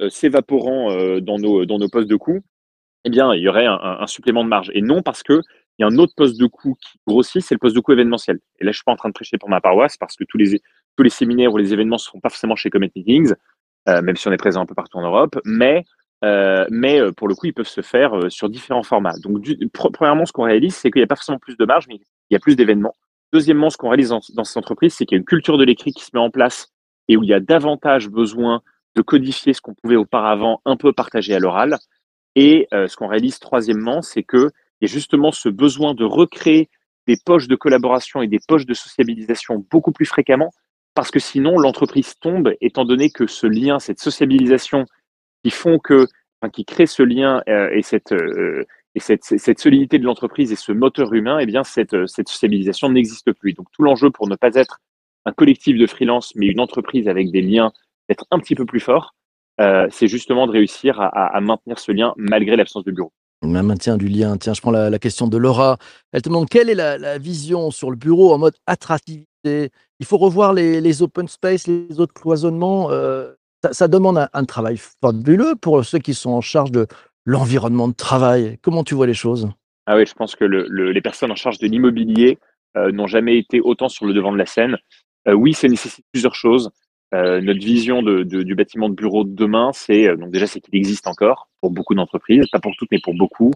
s'évaporant 0.09 0.91
euh, 0.91 1.19
dans 1.19 1.37
nos 1.37 1.65
dans 1.65 1.77
nos 1.77 1.89
postes 1.89 2.09
de 2.09 2.15
coût, 2.15 2.41
eh 3.05 3.09
bien, 3.09 3.33
il 3.33 3.41
y 3.41 3.49
aurait 3.49 3.65
un, 3.65 4.07
supplément 4.07 4.43
de 4.43 4.49
marge. 4.49 4.71
Et 4.73 4.81
non 4.81 5.01
parce 5.01 5.23
que 5.23 5.41
il 5.77 5.83
y 5.83 5.85
a 5.85 5.87
un 5.87 5.97
autre 5.97 6.13
poste 6.15 6.37
de 6.37 6.45
coût 6.45 6.75
qui 6.75 6.99
grossit, 7.07 7.41
c'est 7.41 7.55
le 7.55 7.59
poste 7.59 7.75
de 7.75 7.79
coût 7.79 7.93
événementiel. 7.93 8.39
Et 8.59 8.65
là, 8.65 8.71
je 8.71 8.77
suis 8.77 8.83
pas 8.83 8.91
en 8.91 8.97
train 8.97 9.07
de 9.07 9.13
prêcher 9.13 9.37
pour 9.37 9.49
ma 9.49 9.61
paroisse 9.61 9.95
parce 9.95 10.17
que 10.17 10.25
tous 10.25 10.37
les, 10.37 10.61
tous 10.97 11.03
les 11.03 11.09
séminaires 11.09 11.53
ou 11.53 11.57
les 11.57 11.71
événements 11.71 11.95
ne 11.95 11.99
se 11.99 12.09
font 12.09 12.19
pas 12.19 12.27
forcément 12.27 12.57
chez 12.57 12.69
Comet 12.69 12.91
Meetings, 12.93 13.33
euh, 13.87 14.01
même 14.01 14.17
si 14.17 14.27
on 14.27 14.31
est 14.33 14.37
présent 14.37 14.61
un 14.61 14.65
peu 14.65 14.75
partout 14.75 14.97
en 14.97 15.03
Europe. 15.03 15.39
Mais, 15.45 15.85
euh, 16.25 16.65
mais 16.69 16.99
euh, 16.99 17.13
pour 17.13 17.29
le 17.29 17.35
coup, 17.35 17.45
ils 17.45 17.53
peuvent 17.53 17.65
se 17.65 17.79
faire 17.79 18.13
euh, 18.13 18.29
sur 18.29 18.49
différents 18.49 18.83
formats. 18.83 19.15
Donc, 19.23 19.47
premièrement, 19.71 20.25
ce 20.25 20.33
qu'on 20.33 20.43
réalise, 20.43 20.75
c'est 20.75 20.91
qu'il 20.91 20.99
n'y 20.99 21.05
a 21.05 21.07
pas 21.07 21.15
forcément 21.15 21.39
plus 21.39 21.55
de 21.55 21.63
marge, 21.63 21.85
mais 21.87 21.95
il 21.95 22.33
y 22.33 22.35
a 22.35 22.39
plus 22.39 22.57
d'événements. 22.57 22.95
Deuxièmement, 23.31 23.69
ce 23.69 23.77
qu'on 23.77 23.87
réalise 23.87 24.09
dans, 24.09 24.19
dans 24.33 24.43
ces 24.43 24.57
entreprises, 24.57 24.95
c'est 24.95 25.05
qu'il 25.05 25.15
y 25.15 25.19
a 25.19 25.21
une 25.21 25.25
culture 25.25 25.57
de 25.57 25.63
l'écrit 25.63 25.93
qui 25.93 26.03
se 26.03 26.09
met 26.13 26.19
en 26.19 26.29
place 26.29 26.73
et 27.07 27.15
où 27.15 27.23
il 27.23 27.29
y 27.29 27.33
a 27.33 27.39
davantage 27.39 28.09
besoin 28.09 28.61
de 28.95 29.01
codifier 29.01 29.53
ce 29.53 29.61
qu'on 29.61 29.73
pouvait 29.73 29.95
auparavant 29.95 30.61
un 30.65 30.75
peu 30.75 30.93
partager 30.93 31.33
à 31.33 31.39
l'oral. 31.39 31.77
Et 32.35 32.67
euh, 32.73 32.87
ce 32.87 32.95
qu'on 32.95 33.07
réalise 33.07 33.39
troisièmement, 33.39 34.01
c'est 34.01 34.23
que 34.23 34.49
il 34.81 34.87
y 34.87 34.91
a 34.91 34.93
justement 34.93 35.31
ce 35.31 35.49
besoin 35.49 35.93
de 35.93 36.05
recréer 36.05 36.69
des 37.07 37.17
poches 37.25 37.47
de 37.47 37.55
collaboration 37.55 38.21
et 38.21 38.27
des 38.27 38.39
poches 38.47 38.65
de 38.65 38.73
sociabilisation 38.73 39.65
beaucoup 39.69 39.91
plus 39.91 40.05
fréquemment, 40.05 40.51
parce 40.93 41.11
que 41.11 41.19
sinon 41.19 41.57
l'entreprise 41.57 42.15
tombe, 42.19 42.53
étant 42.61 42.85
donné 42.85 43.09
que 43.09 43.27
ce 43.27 43.47
lien, 43.47 43.79
cette 43.79 43.99
sociabilisation 43.99 44.85
qui 45.43 45.51
font 45.51 45.79
que, 45.79 46.07
qui 46.53 46.65
crée 46.65 46.85
ce 46.85 47.03
lien 47.03 47.41
euh, 47.49 47.69
et 47.73 47.81
cette 47.81 48.11
euh, 48.13 48.65
et 48.95 48.99
cette, 48.99 49.23
cette 49.23 49.59
solidité 49.59 49.99
de 49.99 50.03
l'entreprise 50.03 50.51
et 50.51 50.55
ce 50.55 50.71
moteur 50.71 51.13
humain, 51.13 51.37
eh 51.39 51.45
bien 51.45 51.63
cette, 51.63 52.07
cette 52.07 52.27
sociabilisation 52.27 52.89
n'existe 52.89 53.31
plus. 53.33 53.53
Donc 53.53 53.67
tout 53.71 53.83
l'enjeu 53.83 54.09
pour 54.09 54.27
ne 54.27 54.35
pas 54.35 54.55
être 54.55 54.79
un 55.25 55.31
collectif 55.31 55.77
de 55.77 55.85
freelance, 55.85 56.33
mais 56.35 56.47
une 56.47 56.59
entreprise 56.59 57.07
avec 57.07 57.31
des 57.31 57.41
liens 57.41 57.71
d'être 58.09 58.25
un 58.31 58.39
petit 58.39 58.55
peu 58.55 58.65
plus 58.65 58.79
forts, 58.79 59.13
euh, 59.61 59.87
c'est 59.91 60.07
justement 60.07 60.47
de 60.47 60.51
réussir 60.51 60.99
à, 60.99 61.07
à- 61.07 61.37
à 61.37 61.41
maintenir 61.41 61.79
ce 61.79 61.91
lien 61.91 62.13
malgré 62.17 62.55
l'absence 62.55 62.83
de 62.83 62.91
bureau. 62.91 63.13
Le 63.41 63.61
maintien 63.61 63.95
du 63.95 64.09
lien. 64.09 64.35
Tiens, 64.37 64.53
je 64.53 64.59
prends 64.59 64.71
la, 64.71 64.89
la 64.89 64.99
question 64.99 65.27
de 65.27 65.37
Laura. 65.37 65.77
Elle 66.11 66.21
te 66.21 66.27
demande 66.27 66.49
quelle 66.49 66.69
est 66.69 66.75
la, 66.75 66.97
la 66.97 67.17
vision 67.17 67.71
sur 67.71 67.89
le 67.89 67.95
bureau 67.95 68.33
en 68.33 68.37
mode 68.37 68.55
attractivité? 68.67 69.69
Il 70.01 70.05
faut 70.05 70.17
revoir 70.17 70.53
les, 70.53 70.81
les 70.81 71.01
open 71.01 71.27
space, 71.29 71.67
les 71.67 71.99
autres 72.01 72.13
cloisonnements. 72.13 72.91
euh, 72.91 73.31
ça, 73.63 73.71
ça 73.73 73.87
demande 73.87 74.17
un, 74.17 74.29
un 74.33 74.43
travail 74.45 74.77
fabuleux 74.77 75.55
pour 75.55 75.85
ceux 75.85 75.99
qui 75.99 76.13
sont 76.13 76.31
en 76.31 76.41
charge 76.41 76.71
de 76.71 76.87
l'environnement 77.25 77.87
de 77.87 77.93
travail. 77.93 78.57
Comment 78.61 78.83
tu 78.83 78.95
vois 78.95 79.07
les 79.07 79.13
choses? 79.13 79.49
Ah 79.85 79.95
oui, 79.95 80.05
je 80.05 80.13
pense 80.13 80.35
que 80.35 80.43
le- 80.45 80.67
le- 80.67 80.91
les 80.91 81.01
personnes 81.01 81.31
en 81.31 81.35
charge 81.35 81.59
de 81.59 81.67
l'immobilier 81.67 82.39
euh, 82.75 82.91
n'ont 82.91 83.07
jamais 83.07 83.37
été 83.37 83.61
autant 83.61 83.87
sur 83.89 84.05
le 84.05 84.13
devant 84.13 84.31
de 84.33 84.37
la 84.37 84.45
scène. 84.45 84.77
Euh, 85.27 85.33
oui, 85.33 85.53
ça 85.53 85.67
nécessite 85.67 86.05
plusieurs 86.11 86.35
choses. 86.35 86.69
Euh, 87.15 87.41
notre 87.41 87.59
vision 87.59 88.03
de- 88.03 88.21
de- 88.23 88.43
du 88.43 88.53
bâtiment 88.55 88.87
de 88.89 88.93
bureau 88.93 89.23
de 89.23 89.33
demain, 89.33 89.71
c'est 89.73 90.07
euh, 90.07 90.15
donc 90.15 90.29
déjà 90.31 90.45
c'est 90.45 90.59
qu'il 90.59 90.75
existe 90.75 91.07
encore 91.07 91.49
pour 91.59 91.71
beaucoup 91.71 91.95
d'entreprises, 91.95 92.45
pas 92.51 92.59
pour 92.59 92.73
toutes, 92.77 92.89
mais 92.91 92.99
pour 93.03 93.15
beaucoup. 93.15 93.51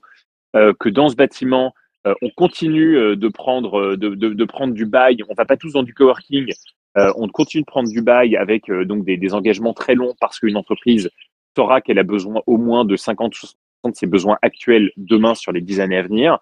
Euh, 0.56 0.74
que 0.80 0.90
dans 0.90 1.10
ce 1.10 1.16
bâtiment, 1.16 1.74
euh, 2.08 2.14
on 2.24 2.30
continue 2.32 2.98
euh, 2.98 3.16
de 3.16 3.28
prendre 3.28 3.96
de, 3.96 4.10
de- 4.16 4.46
prendre 4.46 4.74
du 4.74 4.86
bail. 4.86 5.18
On 5.30 5.34
va 5.36 5.46
pas 5.46 5.58
tous 5.58 5.74
dans 5.74 5.84
du 5.84 5.94
coworking. 5.94 6.52
On 6.96 7.28
continue 7.28 7.62
de 7.62 7.66
prendre 7.66 7.90
du 7.90 8.04
bail 8.04 8.38
avec 8.38 8.70
donc 8.70 9.04
des, 9.04 9.18
des 9.18 9.34
engagements 9.34 9.74
très 9.74 9.96
longs 9.96 10.14
parce 10.22 10.40
qu'une 10.40 10.56
entreprise 10.58 11.10
saura 11.58 11.82
qu'elle 11.82 11.98
a 11.98 12.04
besoin 12.04 12.42
au 12.46 12.58
moins 12.58 12.86
de 12.86 12.96
50 12.96 13.34
60 13.34 13.56
de 13.86 13.96
ses 13.96 14.06
besoins 14.06 14.38
actuels 14.44 14.92
demain 14.98 15.34
sur 15.34 15.52
les 15.52 15.62
10 15.62 15.80
années 15.80 15.98
à 15.98 16.04
venir. 16.04 16.38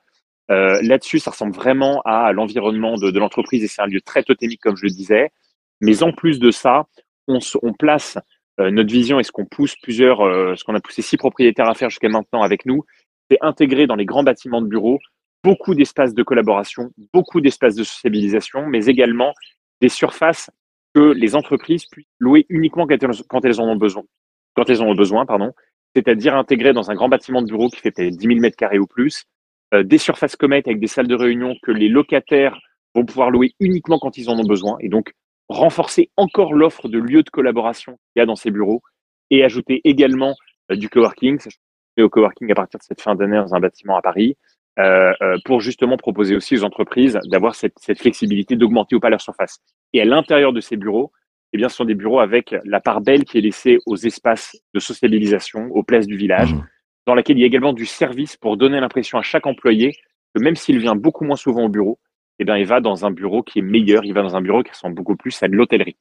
Euh, 0.49 0.81
Là-dessus, 0.81 1.19
ça 1.19 1.31
ressemble 1.31 1.53
vraiment 1.55 2.01
à 2.03 2.33
l'environnement 2.33 2.95
de, 2.97 3.11
de 3.11 3.19
l'entreprise 3.19 3.63
et 3.63 3.67
c'est 3.69 3.81
un 3.81 3.85
lieu 3.87 4.01
très 4.01 4.23
totémique, 4.23 4.59
comme 4.59 4.75
je 4.75 4.83
le 4.83 4.89
disais. 4.91 5.31
Mais 5.81 6.03
en 6.03 6.13
plus 6.13 6.39
de 6.39 6.51
ça, 6.51 6.85
on, 7.27 7.39
on 7.61 7.73
place 7.73 8.17
euh, 8.59 8.71
notre 8.71 8.91
vision 8.91 9.19
et 9.19 9.23
ce 9.23 9.31
qu'on 9.31 9.45
pousse 9.45 9.75
plusieurs, 9.75 10.21
euh, 10.21 10.55
ce 10.55 10.63
qu'on 10.63 10.75
a 10.75 10.79
poussé 10.79 11.01
six 11.01 11.17
propriétaires 11.17 11.69
à 11.69 11.73
faire 11.73 11.89
jusqu'à 11.89 12.09
maintenant 12.09 12.41
avec 12.41 12.65
nous, 12.65 12.83
c'est 13.29 13.37
intégrer 13.41 13.87
dans 13.87 13.95
les 13.95 14.05
grands 14.05 14.23
bâtiments 14.23 14.61
de 14.61 14.67
bureaux 14.67 14.99
beaucoup 15.43 15.73
d'espaces 15.75 16.13
de 16.13 16.23
collaboration, 16.23 16.91
beaucoup 17.13 17.41
d'espaces 17.41 17.75
de 17.75 17.83
sociabilisation, 17.83 18.67
mais 18.67 18.85
également 18.85 19.33
des 19.81 19.89
surfaces 19.89 20.49
que 20.93 21.13
les 21.13 21.35
entreprises 21.35 21.85
puissent 21.85 22.05
louer 22.19 22.45
uniquement 22.49 22.85
quand 22.85 23.01
elles, 23.01 23.09
quand 23.27 23.45
elles 23.45 23.59
en 23.59 23.67
ont 23.67 23.75
besoin. 23.75 24.03
Quand 24.55 24.69
elles 24.69 24.81
en 24.81 24.87
ont 24.87 24.95
besoin, 24.95 25.25
pardon. 25.25 25.51
C'est-à-dire 25.95 26.35
intégrer 26.35 26.73
dans 26.73 26.91
un 26.91 26.95
grand 26.95 27.09
bâtiment 27.09 27.41
de 27.41 27.47
bureau 27.47 27.69
qui 27.69 27.79
fait 27.79 27.91
peut-être 27.91 28.15
10 28.15 28.27
000 28.27 28.39
mètres 28.39 28.57
carrés 28.57 28.79
ou 28.79 28.87
plus, 28.87 29.25
euh, 29.73 29.83
des 29.83 29.97
surfaces 29.97 30.35
comètes 30.35 30.67
avec 30.67 30.79
des 30.79 30.87
salles 30.87 31.07
de 31.07 31.15
réunion 31.15 31.55
que 31.63 31.71
les 31.71 31.87
locataires 31.87 32.59
vont 32.93 33.05
pouvoir 33.05 33.31
louer 33.31 33.53
uniquement 33.59 33.99
quand 33.99 34.17
ils 34.17 34.29
en 34.29 34.37
ont 34.37 34.45
besoin. 34.45 34.77
Et 34.81 34.89
donc, 34.89 35.13
renforcer 35.53 36.09
encore 36.17 36.53
l'offre 36.53 36.87
de 36.87 36.99
lieux 36.99 37.23
de 37.23 37.29
collaboration 37.29 37.93
qu'il 37.93 38.19
y 38.19 38.21
a 38.21 38.25
dans 38.25 38.35
ces 38.35 38.51
bureaux 38.51 38.81
et 39.29 39.43
ajouter 39.43 39.81
également 39.83 40.35
euh, 40.71 40.75
du 40.75 40.89
coworking. 40.89 41.39
Je 41.39 41.49
vais 41.97 42.03
au 42.03 42.09
coworking 42.09 42.51
à 42.51 42.55
partir 42.55 42.79
de 42.79 42.83
cette 42.83 43.01
fin 43.01 43.15
d'année 43.15 43.37
dans 43.37 43.53
un 43.55 43.59
bâtiment 43.59 43.97
à 43.97 44.01
Paris. 44.01 44.37
Euh, 44.79 45.11
euh, 45.21 45.37
pour 45.43 45.59
justement 45.59 45.97
proposer 45.97 46.33
aussi 46.33 46.55
aux 46.55 46.63
entreprises 46.63 47.19
d'avoir 47.25 47.55
cette, 47.55 47.73
cette 47.77 47.99
flexibilité 47.99 48.55
d'augmenter 48.55 48.95
ou 48.95 49.01
pas 49.01 49.09
leur 49.09 49.19
surface. 49.19 49.59
Et 49.91 50.01
à 50.01 50.05
l'intérieur 50.05 50.53
de 50.53 50.61
ces 50.61 50.77
bureaux, 50.77 51.11
eh 51.51 51.57
bien, 51.57 51.67
ce 51.67 51.75
sont 51.75 51.83
des 51.83 51.93
bureaux 51.93 52.19
avec 52.21 52.55
la 52.63 52.79
part 52.79 53.01
belle 53.01 53.25
qui 53.25 53.37
est 53.37 53.41
laissée 53.41 53.79
aux 53.85 53.97
espaces 53.97 54.55
de 54.73 54.79
sociabilisation, 54.79 55.67
aux 55.71 55.83
places 55.83 56.07
du 56.07 56.15
village, 56.15 56.53
Mhm. 56.53 56.63
dans 57.05 57.15
laquelle 57.15 57.37
il 57.37 57.41
y 57.41 57.43
a 57.43 57.47
également 57.47 57.73
du 57.73 57.85
service 57.85 58.37
pour 58.37 58.55
donner 58.55 58.79
l'impression 58.79 59.17
à 59.17 59.23
chaque 59.23 59.45
employé 59.45 59.91
que 60.33 60.41
même 60.41 60.55
s'il 60.55 60.79
vient 60.79 60.95
beaucoup 60.95 61.25
moins 61.25 61.35
souvent 61.35 61.65
au 61.65 61.69
bureau, 61.69 61.99
eh 62.41 62.45
bien, 62.45 62.57
il 62.57 62.65
va 62.65 62.81
dans 62.81 63.05
un 63.05 63.11
bureau 63.11 63.43
qui 63.43 63.59
est 63.59 63.61
meilleur, 63.61 64.03
il 64.03 64.13
va 64.13 64.23
dans 64.23 64.35
un 64.35 64.41
bureau 64.41 64.63
qui 64.63 64.71
ressemble 64.71 64.95
beaucoup 64.95 65.15
plus 65.15 65.41
à 65.43 65.47
de 65.47 65.53
l'hôtellerie. 65.53 65.95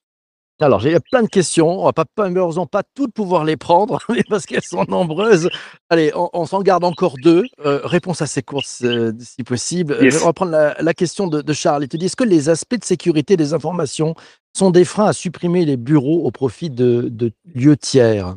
Alors, 0.58 0.80
j'ai 0.80 0.94
plein 1.10 1.22
de 1.22 1.28
questions. 1.28 1.80
On 1.80 1.84
va 1.84 1.92
pas, 1.92 2.06
malheureusement 2.16 2.66
pas 2.66 2.82
toutes 2.94 3.12
pouvoir 3.12 3.44
les 3.44 3.56
prendre, 3.56 3.98
mais 4.08 4.22
parce 4.28 4.46
qu'elles 4.46 4.62
sont 4.62 4.84
nombreuses. 4.88 5.50
Allez, 5.90 6.12
on, 6.14 6.30
on 6.32 6.46
s'en 6.46 6.62
garde 6.62 6.84
encore 6.84 7.16
deux. 7.22 7.44
Euh, 7.64 7.80
réponse 7.84 8.22
assez 8.22 8.42
courte, 8.42 8.66
euh, 8.84 9.12
si 9.18 9.42
possible. 9.42 9.98
Yes. 10.00 10.22
On 10.22 10.26
va 10.26 10.32
prendre 10.32 10.52
la, 10.52 10.76
la 10.80 10.94
question 10.94 11.26
de, 11.26 11.42
de 11.42 11.52
Charles. 11.52 11.84
Il 11.84 11.88
te 11.88 11.96
dit 11.96 12.06
est-ce 12.06 12.16
que 12.16 12.24
les 12.24 12.48
aspects 12.48 12.78
de 12.78 12.84
sécurité 12.84 13.36
des 13.36 13.52
informations 13.52 14.14
sont 14.56 14.70
des 14.70 14.84
freins 14.84 15.06
à 15.06 15.12
supprimer 15.12 15.64
les 15.64 15.76
bureaux 15.76 16.24
au 16.24 16.30
profit 16.30 16.70
de, 16.70 17.08
de 17.10 17.32
lieux 17.54 17.76
tiers? 17.76 18.36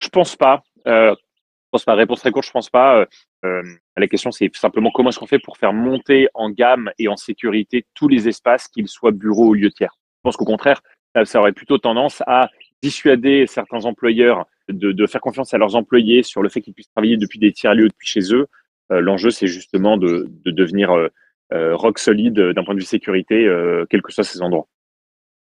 Je 0.00 0.08
pense 0.08 0.36
pas. 0.36 0.62
Euh, 0.86 1.14
pense 1.74 1.84
pas. 1.84 1.94
Réponse 1.94 2.20
très 2.20 2.30
courte, 2.30 2.46
je 2.46 2.52
pense 2.52 2.70
pas. 2.70 3.00
Euh, 3.00 3.06
euh, 3.44 3.62
la 3.96 4.06
question, 4.06 4.30
c'est 4.30 4.48
simplement 4.54 4.90
comment 4.94 5.08
est-ce 5.08 5.18
qu'on 5.18 5.26
fait 5.26 5.40
pour 5.40 5.56
faire 5.56 5.72
monter 5.72 6.28
en 6.32 6.48
gamme 6.48 6.90
et 6.98 7.08
en 7.08 7.16
sécurité 7.16 7.84
tous 7.94 8.06
les 8.06 8.28
espaces, 8.28 8.68
qu'ils 8.68 8.86
soient 8.86 9.10
bureaux 9.10 9.48
ou 9.48 9.54
lieux 9.54 9.72
tiers. 9.72 9.96
Je 10.18 10.20
pense 10.22 10.36
qu'au 10.36 10.44
contraire, 10.44 10.80
ça, 11.24 11.40
aurait 11.40 11.52
plutôt 11.52 11.78
tendance 11.78 12.22
à 12.26 12.48
dissuader 12.80 13.46
certains 13.48 13.84
employeurs 13.86 14.46
de, 14.68 15.06
faire 15.06 15.20
confiance 15.20 15.52
à 15.52 15.58
leurs 15.58 15.74
employés 15.74 16.22
sur 16.22 16.42
le 16.42 16.48
fait 16.48 16.60
qu'ils 16.60 16.74
puissent 16.74 16.90
travailler 16.94 17.16
depuis 17.16 17.38
des 17.38 17.52
tiers 17.52 17.74
lieux 17.74 17.88
depuis 17.88 18.06
chez 18.06 18.32
eux. 18.32 18.46
Euh, 18.92 19.00
L'enjeu, 19.00 19.30
c'est 19.30 19.48
justement 19.48 19.96
de, 19.96 20.30
de 20.44 20.50
devenir 20.52 20.90
rock 21.52 21.98
solide 21.98 22.34
d'un 22.34 22.64
point 22.64 22.74
de 22.74 22.80
vue 22.80 22.86
sécurité, 22.86 23.48
quels 23.88 24.02
que 24.02 24.12
soient 24.12 24.24
ces 24.24 24.42
endroits. 24.42 24.66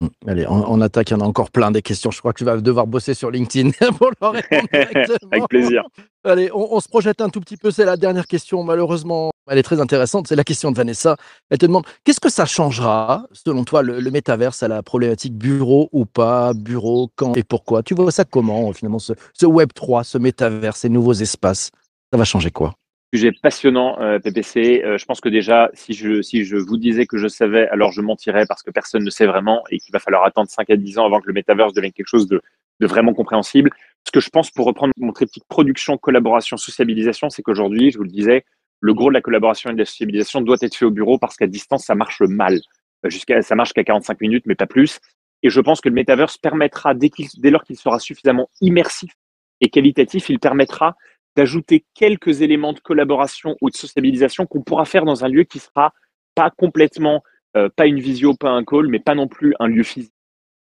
Hum, 0.02 0.10
Allez, 0.26 0.46
on, 0.48 0.64
on 0.70 0.80
attaque. 0.80 1.10
Il 1.10 1.12
y 1.12 1.16
en 1.16 1.20
a 1.20 1.24
encore 1.24 1.50
plein 1.50 1.70
des 1.70 1.80
questions. 1.80 2.10
Je 2.10 2.18
crois 2.18 2.32
que 2.32 2.38
tu 2.38 2.44
vas 2.44 2.56
devoir 2.56 2.86
bosser 2.86 3.14
sur 3.14 3.30
LinkedIn 3.30 3.70
pour 3.98 4.10
leur 4.20 4.32
répondre 4.32 4.68
directement. 4.72 5.28
Avec 5.30 5.48
plaisir. 5.48 5.84
Allez, 6.24 6.50
on, 6.52 6.74
on 6.74 6.80
se 6.80 6.88
projette 6.88 7.20
un 7.20 7.28
tout 7.28 7.40
petit 7.40 7.56
peu. 7.56 7.70
C'est 7.70 7.84
la 7.84 7.96
dernière 7.96 8.26
question. 8.26 8.64
Malheureusement, 8.64 9.30
elle 9.48 9.58
est 9.58 9.62
très 9.62 9.80
intéressante. 9.80 10.26
C'est 10.28 10.36
la 10.36 10.44
question 10.44 10.72
de 10.72 10.76
Vanessa. 10.76 11.16
Elle 11.50 11.58
te 11.58 11.66
demande 11.66 11.86
qu'est-ce 12.04 12.20
que 12.20 12.30
ça 12.30 12.46
changera, 12.46 13.26
selon 13.32 13.64
toi, 13.64 13.82
le, 13.82 14.00
le 14.00 14.10
métaverse 14.10 14.62
à 14.62 14.68
la 14.68 14.82
problématique 14.82 15.34
bureau 15.36 15.88
ou 15.92 16.04
pas, 16.04 16.52
bureau, 16.52 17.10
quand 17.16 17.36
et 17.36 17.44
pourquoi? 17.44 17.82
Tu 17.82 17.94
vois 17.94 18.10
ça 18.10 18.24
comment, 18.24 18.72
finalement, 18.72 18.98
ce, 18.98 19.12
ce 19.34 19.46
Web 19.46 19.70
3, 19.74 20.04
ce 20.04 20.18
métaverse, 20.18 20.80
ces 20.80 20.88
nouveaux 20.88 21.14
espaces? 21.14 21.70
Ça 22.12 22.18
va 22.18 22.24
changer 22.24 22.50
quoi? 22.50 22.74
Sujet 23.14 23.32
passionnant, 23.32 24.00
euh, 24.00 24.18
PPC. 24.18 24.82
Euh, 24.84 24.96
je 24.96 25.04
pense 25.04 25.20
que 25.20 25.28
déjà, 25.28 25.70
si 25.74 25.92
je, 25.92 26.22
si 26.22 26.44
je 26.44 26.56
vous 26.56 26.78
disais 26.78 27.06
que 27.06 27.18
je 27.18 27.28
savais, 27.28 27.68
alors 27.68 27.92
je 27.92 28.00
mentirais 28.00 28.46
parce 28.46 28.62
que 28.62 28.70
personne 28.70 29.04
ne 29.04 29.10
sait 29.10 29.26
vraiment 29.26 29.62
et 29.70 29.78
qu'il 29.78 29.92
va 29.92 29.98
falloir 29.98 30.24
attendre 30.24 30.48
5 30.48 30.70
à 30.70 30.76
10 30.76 30.98
ans 30.98 31.04
avant 31.04 31.20
que 31.20 31.26
le 31.26 31.34
métaverse 31.34 31.74
devienne 31.74 31.92
quelque 31.92 32.06
chose 32.06 32.26
de, 32.26 32.40
de 32.80 32.86
vraiment 32.86 33.12
compréhensible. 33.12 33.70
Ce 34.06 34.10
que 34.12 34.20
je 34.20 34.30
pense, 34.30 34.50
pour 34.50 34.66
reprendre 34.66 34.94
mon 34.96 35.12
triptyque 35.12 35.44
production, 35.46 35.98
collaboration, 35.98 36.56
sociabilisation, 36.56 37.28
c'est 37.28 37.42
qu'aujourd'hui, 37.42 37.90
je 37.90 37.98
vous 37.98 38.04
le 38.04 38.10
disais, 38.10 38.44
le 38.80 38.94
gros 38.94 39.08
de 39.08 39.14
la 39.14 39.20
collaboration 39.20 39.70
et 39.70 39.74
de 39.74 39.78
la 39.78 39.84
sociabilisation 39.84 40.40
doit 40.40 40.56
être 40.62 40.74
fait 40.74 40.86
au 40.86 40.90
bureau 40.90 41.18
parce 41.18 41.36
qu'à 41.36 41.46
distance, 41.46 41.84
ça 41.84 41.94
marche 41.94 42.20
mal. 42.22 42.60
Euh, 43.04 43.10
Jusqu'à, 43.10 43.42
ça 43.42 43.54
marche 43.54 43.70
jusqu'à 43.70 43.84
45 43.84 44.20
minutes, 44.22 44.44
mais 44.46 44.54
pas 44.54 44.66
plus. 44.66 45.00
Et 45.42 45.50
je 45.50 45.60
pense 45.60 45.80
que 45.80 45.88
le 45.88 45.94
métaverse 45.94 46.38
permettra, 46.38 46.94
dès, 46.94 47.10
qu'il, 47.10 47.26
dès 47.38 47.50
lors 47.50 47.64
qu'il 47.64 47.76
sera 47.76 47.98
suffisamment 47.98 48.48
immersif 48.60 49.12
et 49.60 49.68
qualitatif, 49.68 50.28
il 50.30 50.38
permettra 50.38 50.96
d'ajouter 51.36 51.84
quelques 51.94 52.42
éléments 52.42 52.72
de 52.72 52.80
collaboration 52.80 53.56
ou 53.60 53.70
de 53.70 53.76
sociabilisation 53.76 54.46
qu'on 54.46 54.62
pourra 54.62 54.84
faire 54.84 55.04
dans 55.04 55.24
un 55.24 55.28
lieu 55.28 55.44
qui 55.44 55.58
sera 55.58 55.92
pas 56.34 56.50
complètement, 56.50 57.22
euh, 57.56 57.68
pas 57.74 57.86
une 57.86 58.00
visio, 58.00 58.34
pas 58.34 58.50
un 58.50 58.64
call, 58.64 58.88
mais 58.88 58.98
pas 58.98 59.14
non 59.14 59.28
plus 59.28 59.54
un 59.58 59.66
lieu 59.66 59.82
physique. 59.82 60.12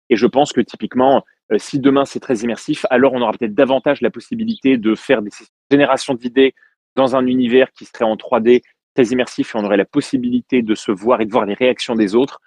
Et 0.10 0.15
je 0.15 0.25
pense 0.25 0.53
que 0.53 0.62
typiquement, 0.62 1.23
euh, 1.51 1.58
si 1.58 1.79
demain 1.79 2.05
c'est 2.05 2.19
très 2.19 2.38
immersif, 2.38 2.86
alors 2.89 3.13
on 3.13 3.21
aura 3.21 3.32
peut-être 3.34 3.53
davantage 3.53 4.01
la 4.01 4.12
possibilité 4.12 4.77
de 4.77 4.95
faire 4.95 5.21
des 5.21 5.32
générations 5.71 6.13
d'idées 6.13 6.53
dans 6.95 7.15
un 7.15 7.25
univers 7.25 7.71
qui 7.71 7.86
serait 7.86 8.05
en 8.05 8.15
3D 8.15 8.62
très 8.95 9.05
immersif 9.05 9.53
et 9.53 9.58
on 9.58 9.65
aurait 9.65 9.77
la 9.77 9.86
possibilité 9.86 10.62
de 10.62 10.75
se 10.75 10.91
voir 10.91 11.21
et 11.21 11.25
de 11.25 11.32
voir 11.32 11.45
les 11.45 11.53
réactions 11.53 11.95
des 11.95 12.15
autres. 12.15 12.41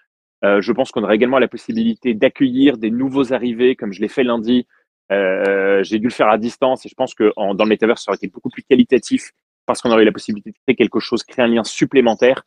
Euh, 0.44 0.61
je 0.61 0.72
pense 0.72 0.90
qu'on 0.90 1.04
aurait 1.04 1.14
également 1.14 1.38
la 1.38 1.48
possibilité 1.48 2.14
d'accueillir 2.14 2.76
des 2.76 2.90
nouveaux 2.90 3.32
arrivés, 3.32 3.76
comme 3.76 3.92
je 3.92 4.00
l'ai 4.00 4.08
fait 4.08 4.24
lundi. 4.24 4.66
Euh, 5.12 5.83
j'ai 5.83 5.98
dû 5.98 6.07
le 6.07 6.12
faire 6.12 6.29
à 6.29 6.38
distance 6.38 6.87
et 6.87 6.88
je 6.88 6.94
pense 6.94 7.14
que 7.14 7.33
en, 7.37 7.55
dans 7.55 7.64
le 7.64 7.70
métaverse, 7.70 8.05
ça 8.05 8.11
aurait 8.11 8.16
été 8.16 8.29
beaucoup 8.29 8.51
plus 8.51 8.62
qualitatif 8.62 9.33
parce 9.66 9.81
qu'on 9.81 9.90
aurait 9.90 10.03
eu 10.03 10.07
la 10.07 10.12
possibilité 10.12 10.51
de 10.51 10.57
créer 10.66 10.77
quelque 10.77 11.01
chose, 11.01 11.22
créer 11.22 11.44
un 11.44 11.48
lien 11.48 11.64
supplémentaire. 11.64 12.44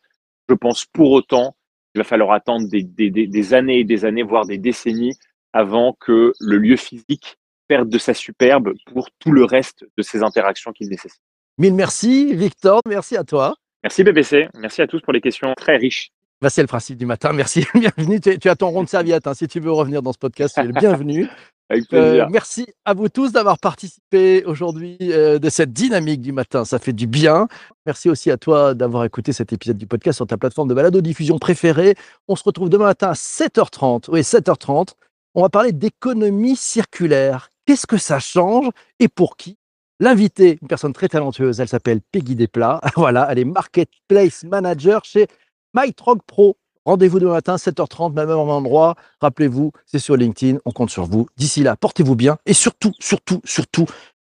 Je 0.50 0.56
pense 0.56 0.86
pour 0.86 1.12
autant 1.12 1.56
qu'il 1.94 2.00
va 2.02 2.04
falloir 2.04 2.32
attendre 2.32 2.68
des, 2.68 2.84
des, 2.84 3.10
des, 3.10 3.28
des 3.28 3.54
années 3.54 3.80
et 3.80 3.84
des 3.84 4.06
années, 4.06 4.24
voire 4.24 4.46
des 4.46 4.58
décennies, 4.58 5.14
avant 5.54 5.94
que 5.94 6.34
le 6.40 6.58
lieu 6.58 6.76
physique 6.76 7.38
perde 7.68 7.90
de 7.90 7.98
sa 7.98 8.14
superbe 8.14 8.74
pour 8.92 9.10
tout 9.20 9.32
le 9.32 9.46
reste 9.46 9.86
de 9.98 10.04
ces 10.04 10.24
interactions 10.24 10.72
qu'il 10.72 10.90
nécessite. 10.90 11.22
Mille 11.58 11.74
merci, 11.74 12.36
Victor. 12.36 12.82
Merci 12.88 13.16
à 13.16 13.24
toi. 13.24 13.56
Merci 13.84 14.04
BBC. 14.04 14.50
Merci 14.56 14.82
à 14.82 14.88
tous 14.88 15.02
pour 15.02 15.14
les 15.14 15.22
questions 15.22 15.54
très 15.56 15.78
riches. 15.78 16.12
Bah, 16.42 16.50
c'est 16.50 16.62
le 16.62 16.68
principe 16.68 16.98
du 16.98 17.06
matin. 17.06 17.32
Merci. 17.34 17.66
Bienvenue. 17.74 18.20
Tu, 18.20 18.38
tu 18.40 18.50
as 18.50 18.56
ton 18.56 18.70
rond 18.70 18.84
de 18.84 18.90
serviette. 18.90 19.28
hein. 19.28 19.34
Si 19.34 19.48
tu 19.48 19.60
veux 19.60 19.72
revenir 19.72 20.02
dans 20.02 20.14
ce 20.14 20.18
podcast, 20.18 20.56
tu 20.56 20.62
es 20.62 20.64
le 20.66 20.74
bienvenu. 20.74 21.28
Avec 21.70 21.86
Euh, 21.94 22.10
plaisir. 22.12 22.30
merci 22.30 22.68
à 22.86 22.94
vous 22.94 23.10
tous 23.10 23.32
d'avoir 23.32 23.58
participé 23.58 24.44
aujourd'hui 24.46 24.98
euh, 25.02 25.40
de 25.40 25.50
cette 25.50 25.74
dynamique 25.74 26.22
du 26.22 26.32
matin. 26.32 26.64
Ça 26.64 26.78
fait 26.78 26.94
du 26.94 27.08
bien. 27.08 27.48
Merci 27.88 28.08
aussi 28.08 28.30
à 28.30 28.38
toi 28.38 28.76
d'avoir 28.76 29.04
écouté 29.04 29.34
cet 29.34 29.52
épisode 29.52 29.78
du 29.78 29.88
podcast 29.88 30.18
sur 30.18 30.28
ta 30.28 30.38
plateforme 30.38 30.68
de 30.68 30.76
balado-diffusion 30.76 31.40
préférée. 31.40 31.96
On 32.28 32.36
se 32.36 32.44
retrouve 32.44 32.70
demain 32.70 32.86
matin 32.86 33.10
à 33.10 33.14
7h30. 33.14 34.12
Oui, 34.12 34.20
7h30. 34.22 34.90
On 35.34 35.42
va 35.42 35.50
parler 35.50 35.72
d'économie 35.72 36.56
circulaire. 36.56 37.50
Qu'est-ce 37.66 37.88
que 37.88 37.98
ça 37.98 38.20
change 38.20 38.70
et 39.00 39.08
pour 39.08 39.36
qui? 39.36 39.58
L'invité, 40.00 40.60
une 40.62 40.68
personne 40.68 40.94
très 40.94 41.08
talentueuse, 41.08 41.60
elle 41.62 41.68
s'appelle 41.70 42.00
Peggy 42.12 42.36
Desplats. 42.36 42.80
Voilà, 42.96 43.28
elle 43.32 43.40
est 43.40 43.46
Marketplace 43.46 44.44
Manager 44.44 45.04
chez 45.04 45.26
MyTrog 45.76 46.20
Pro. 46.26 46.58
Rendez-vous 46.86 47.20
demain 47.20 47.34
matin, 47.34 47.56
7h30, 47.56 48.14
même 48.14 48.30
endroit. 48.30 48.96
Rappelez-vous, 49.20 49.72
c'est 49.86 50.00
sur 50.00 50.16
LinkedIn, 50.16 50.60
on 50.66 50.72
compte 50.72 50.92
sur 50.92 51.06
vous. 51.06 51.28
D'ici 51.36 51.64
là, 51.64 51.76
portez-vous 51.76 52.16
bien 52.16 52.38
et 52.46 52.54
surtout, 52.54 52.92
surtout, 53.00 53.42
surtout, 53.44 53.86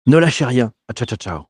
ne 0.05 0.17
lâchez 0.17 0.45
rien. 0.45 0.73
Ciao, 0.93 1.05
ciao, 1.05 1.17
ciao. 1.17 1.45